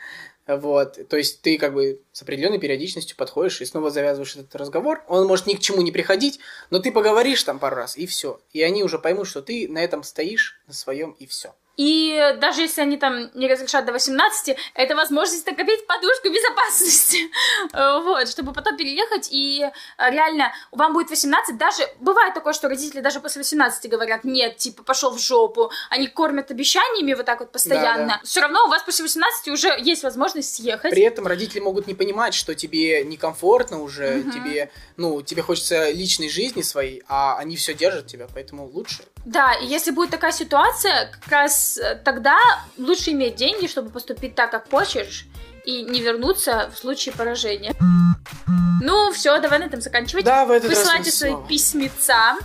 Вот, 0.46 0.98
то 1.08 1.16
есть 1.16 1.42
ты 1.42 1.58
как 1.58 1.74
бы 1.74 2.00
с 2.10 2.22
определенной 2.22 2.58
периодичностью 2.58 3.16
подходишь 3.16 3.60
и 3.60 3.64
снова 3.64 3.90
завязываешь 3.90 4.34
этот 4.34 4.56
разговор. 4.56 5.04
Он 5.06 5.28
может 5.28 5.46
ни 5.46 5.54
к 5.54 5.60
чему 5.60 5.80
не 5.82 5.92
приходить, 5.92 6.40
но 6.70 6.80
ты 6.80 6.90
поговоришь 6.90 7.44
там 7.44 7.60
пару 7.60 7.76
раз, 7.76 7.96
и 7.96 8.04
все. 8.06 8.40
И 8.52 8.60
они 8.60 8.82
уже 8.82 8.98
поймут, 8.98 9.28
что 9.28 9.42
ты 9.42 9.68
на 9.68 9.78
этом 9.78 10.02
стоишь, 10.02 10.60
на 10.66 10.74
своем, 10.74 11.12
и 11.20 11.26
все. 11.26 11.54
И 11.80 12.36
даже 12.38 12.60
если 12.60 12.82
они 12.82 12.98
там 12.98 13.30
не 13.32 13.48
разрешат 13.48 13.86
до 13.86 13.92
18, 13.92 14.54
это 14.74 14.94
возможность 14.94 15.46
накопить 15.46 15.86
подушку 15.86 16.28
безопасности. 16.28 17.30
Вот, 17.72 18.28
чтобы 18.28 18.52
потом 18.52 18.76
переехать, 18.76 19.28
и 19.30 19.62
э, 19.62 20.10
реально 20.10 20.52
вам 20.72 20.92
будет 20.92 21.08
18, 21.08 21.56
даже 21.56 21.82
бывает 22.00 22.34
такое, 22.34 22.52
что 22.52 22.68
родители 22.68 23.00
даже 23.00 23.20
после 23.20 23.40
18 23.40 23.90
говорят, 23.90 24.24
нет, 24.24 24.56
типа, 24.56 24.82
пошел 24.82 25.10
в 25.10 25.18
жопу, 25.18 25.70
они 25.88 26.06
кормят 26.08 26.50
обещаниями 26.50 27.14
вот 27.14 27.24
так 27.26 27.40
вот 27.40 27.52
постоянно. 27.52 28.06
Да, 28.06 28.20
Все 28.24 28.40
равно 28.40 28.64
у 28.66 28.68
вас 28.68 28.82
после 28.82 29.04
18 29.04 29.48
уже 29.48 29.74
есть 29.80 30.02
возможность 30.02 30.54
съехать. 30.56 30.90
При 30.90 31.02
этом 31.02 31.26
родители 31.26 31.60
могут 31.60 31.86
не 31.86 31.94
понимать, 31.94 32.34
что 32.34 32.54
тебе 32.54 33.04
некомфортно 33.04 33.80
уже, 33.80 34.16
Мгм. 34.16 34.30
тебе, 34.32 34.70
ну, 34.96 35.22
тебе 35.22 35.42
хочется 35.42 35.90
личной 35.90 36.28
жизни 36.28 36.62
своей, 36.62 37.02
а 37.08 37.36
они 37.38 37.56
все 37.56 37.72
держат 37.72 38.06
тебя, 38.06 38.26
поэтому 38.32 38.66
лучше. 38.66 39.04
Да, 39.24 39.54
и 39.54 39.66
если 39.66 39.90
будет 39.90 40.10
такая 40.10 40.32
ситуация, 40.32 41.10
как 41.12 41.28
раз 41.30 41.78
э, 41.78 41.96
тогда 42.04 42.38
лучше 42.78 43.10
иметь 43.10 43.36
деньги, 43.36 43.66
чтобы 43.66 43.90
поступить 43.90 44.34
так, 44.34 44.50
как 44.50 44.70
хочешь, 44.70 45.26
и 45.64 45.82
не 45.82 46.00
вернуться 46.00 46.70
в 46.74 46.78
случае 46.78 47.14
поражения. 47.14 47.74
Ну, 48.82 49.12
все, 49.12 49.38
давай 49.40 49.58
на 49.58 49.64
этом 49.64 49.80
заканчивать. 49.82 50.24
Да, 50.24 50.46
в 50.46 50.50
этот 50.50 50.70
раз 50.70 50.78
Присылайте 50.78 51.04
мы 51.10 51.12
свои 51.12 51.30
снова. 51.32 51.46
письмеца 51.46 52.36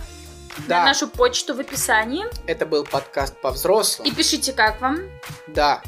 Да, 0.68 0.80
на 0.80 0.84
нашу 0.86 1.08
почту 1.08 1.54
в 1.54 1.60
описании. 1.60 2.26
это 2.46 2.66
был 2.66 2.84
подкаст 2.84 3.40
по-взрослому. 3.40 4.08
И 4.08 4.12
пишите, 4.14 4.52
как 4.52 4.80
вам. 4.82 4.98
Да. 5.46 5.82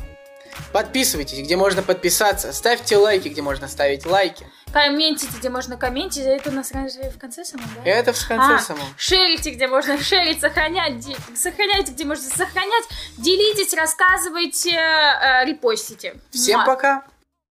Подписывайтесь, 0.72 1.38
где 1.38 1.56
можно 1.56 1.82
подписаться. 1.82 2.52
Ставьте 2.52 2.96
лайки, 2.96 3.28
где 3.28 3.42
можно 3.42 3.68
ставить 3.68 4.06
лайки. 4.06 4.46
Комментите, 4.72 5.32
где 5.38 5.48
можно 5.48 5.76
комментить. 5.76 6.24
Это 6.24 6.50
у 6.50 6.52
нас 6.52 6.70
в 6.70 7.18
конце 7.18 7.44
самом, 7.44 7.66
да? 7.76 7.90
Это 7.90 8.12
в 8.12 8.28
конце 8.28 8.54
А, 8.54 8.58
самом. 8.58 8.84
Шерите, 8.96 9.50
где 9.50 9.66
можно 9.66 9.98
шерить, 9.98 10.40
сохранять, 10.40 11.04
сохраняйте, 11.34 11.92
где 11.92 12.04
можно 12.04 12.28
сохранять, 12.28 12.84
делитесь, 13.16 13.72
рассказывайте, 13.74 14.72
э, 14.72 15.44
репостите. 15.46 16.16
Всем 16.30 16.58
Муа. 16.58 16.66
пока. 16.66 17.04